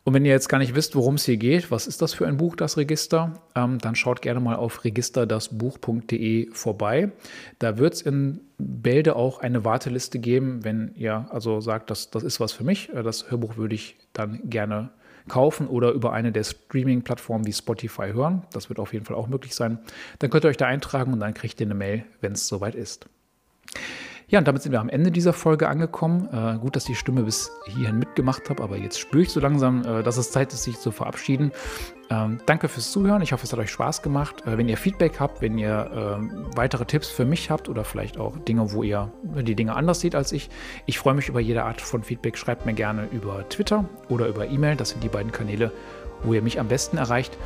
Und 0.05 0.13
wenn 0.13 0.25
ihr 0.25 0.31
jetzt 0.31 0.49
gar 0.49 0.57
nicht 0.57 0.75
wisst, 0.75 0.95
worum 0.95 1.15
es 1.15 1.23
hier 1.23 1.37
geht, 1.37 1.71
was 1.71 1.87
ist 1.87 2.01
das 2.01 2.13
für 2.13 2.27
ein 2.27 2.35
Buch, 2.35 2.57
das 2.57 2.75
Register, 2.75 3.39
ähm, 3.55 3.79
dann 3.79 3.95
schaut 3.95 4.21
gerne 4.21 4.41
mal 4.41 4.57
auf 4.57 4.83
registerdasbuch.de 4.83 6.51
vorbei. 6.51 7.13
Da 7.59 7.77
wird 7.77 7.93
es 7.93 8.01
in 8.01 8.41
Bälde 8.57 9.15
auch 9.15 9.39
eine 9.39 9.63
Warteliste 9.63 10.19
geben, 10.19 10.65
wenn 10.65 10.91
ihr 10.95 11.27
also 11.29 11.61
sagt, 11.61 11.89
das, 11.89 12.11
das 12.11 12.23
ist 12.23 12.41
was 12.41 12.51
für 12.51 12.65
mich. 12.65 12.89
Äh, 12.89 13.01
das 13.01 13.31
Hörbuch 13.31 13.55
würde 13.55 13.75
ich 13.75 13.95
dann 14.11 14.41
gerne 14.49 14.89
kaufen 15.27 15.67
oder 15.67 15.91
über 15.91 16.13
eine 16.13 16.31
der 16.31 16.43
Streaming-Plattformen 16.43 17.45
wie 17.45 17.53
Spotify 17.53 18.11
hören. 18.13 18.43
Das 18.51 18.69
wird 18.69 18.79
auf 18.79 18.93
jeden 18.93 19.05
Fall 19.05 19.15
auch 19.15 19.27
möglich 19.27 19.55
sein. 19.55 19.79
Dann 20.19 20.29
könnt 20.29 20.45
ihr 20.45 20.49
euch 20.49 20.57
da 20.57 20.67
eintragen 20.67 21.13
und 21.13 21.19
dann 21.19 21.33
kriegt 21.33 21.59
ihr 21.59 21.67
eine 21.67 21.75
Mail, 21.75 22.05
wenn 22.21 22.33
es 22.33 22.47
soweit 22.47 22.75
ist. 22.75 23.07
Ja, 24.33 24.39
und 24.39 24.47
damit 24.47 24.63
sind 24.63 24.71
wir 24.71 24.81
am 24.81 24.89
Ende 24.89 25.11
dieser 25.11 25.31
Folge 25.31 25.69
angekommen. 25.69 26.27
Äh, 26.33 26.57
gut, 26.57 26.75
dass 26.75 26.85
die 26.85 26.95
Stimme 26.95 27.21
bis 27.21 27.51
hierhin 27.67 27.99
mitgemacht 27.99 28.49
habe, 28.49 28.63
aber 28.63 28.77
jetzt 28.77 28.99
spüre 28.99 29.21
ich 29.21 29.29
so 29.29 29.39
langsam, 29.39 29.85
äh, 29.85 30.01
dass 30.01 30.17
es 30.17 30.31
Zeit 30.31 30.51
ist, 30.53 30.63
sich 30.63 30.79
zu 30.79 30.89
verabschieden. 30.89 31.51
Ähm, 32.09 32.39
danke 32.47 32.67
fürs 32.67 32.91
Zuhören. 32.91 33.21
Ich 33.21 33.31
hoffe, 33.31 33.45
es 33.45 33.53
hat 33.53 33.59
euch 33.59 33.69
Spaß 33.69 34.01
gemacht. 34.01 34.41
Äh, 34.47 34.57
wenn 34.57 34.67
ihr 34.67 34.77
Feedback 34.77 35.19
habt, 35.19 35.43
wenn 35.43 35.59
ihr 35.59 36.17
ähm, 36.17 36.47
weitere 36.55 36.83
Tipps 36.85 37.09
für 37.09 37.25
mich 37.25 37.51
habt 37.51 37.69
oder 37.69 37.83
vielleicht 37.83 38.17
auch 38.17 38.35
Dinge, 38.39 38.73
wo 38.73 38.81
ihr 38.81 39.11
die 39.21 39.53
Dinge 39.53 39.75
anders 39.75 39.99
seht 39.99 40.15
als 40.15 40.31
ich, 40.31 40.49
ich 40.87 40.97
freue 40.97 41.13
mich 41.13 41.29
über 41.29 41.39
jede 41.39 41.63
Art 41.63 41.79
von 41.79 42.01
Feedback. 42.01 42.35
Schreibt 42.35 42.65
mir 42.65 42.73
gerne 42.73 43.07
über 43.11 43.47
Twitter 43.49 43.85
oder 44.09 44.25
über 44.25 44.47
E-Mail. 44.47 44.75
Das 44.77 44.89
sind 44.89 45.03
die 45.03 45.09
beiden 45.09 45.31
Kanäle, 45.31 45.71
wo 46.23 46.33
ihr 46.33 46.41
mich 46.41 46.59
am 46.59 46.69
besten 46.69 46.97
erreicht. 46.97 47.37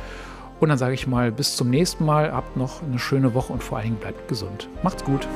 Und 0.58 0.70
dann 0.70 0.78
sage 0.78 0.94
ich 0.94 1.06
mal, 1.06 1.32
bis 1.32 1.54
zum 1.54 1.68
nächsten 1.68 2.06
Mal. 2.06 2.32
Habt 2.32 2.56
noch 2.56 2.82
eine 2.82 2.98
schöne 2.98 3.34
Woche 3.34 3.52
und 3.52 3.62
vor 3.62 3.76
allen 3.76 3.88
Dingen 3.88 4.00
bleibt 4.00 4.26
gesund. 4.26 4.70
Macht's 4.82 5.04
gut. 5.04 5.28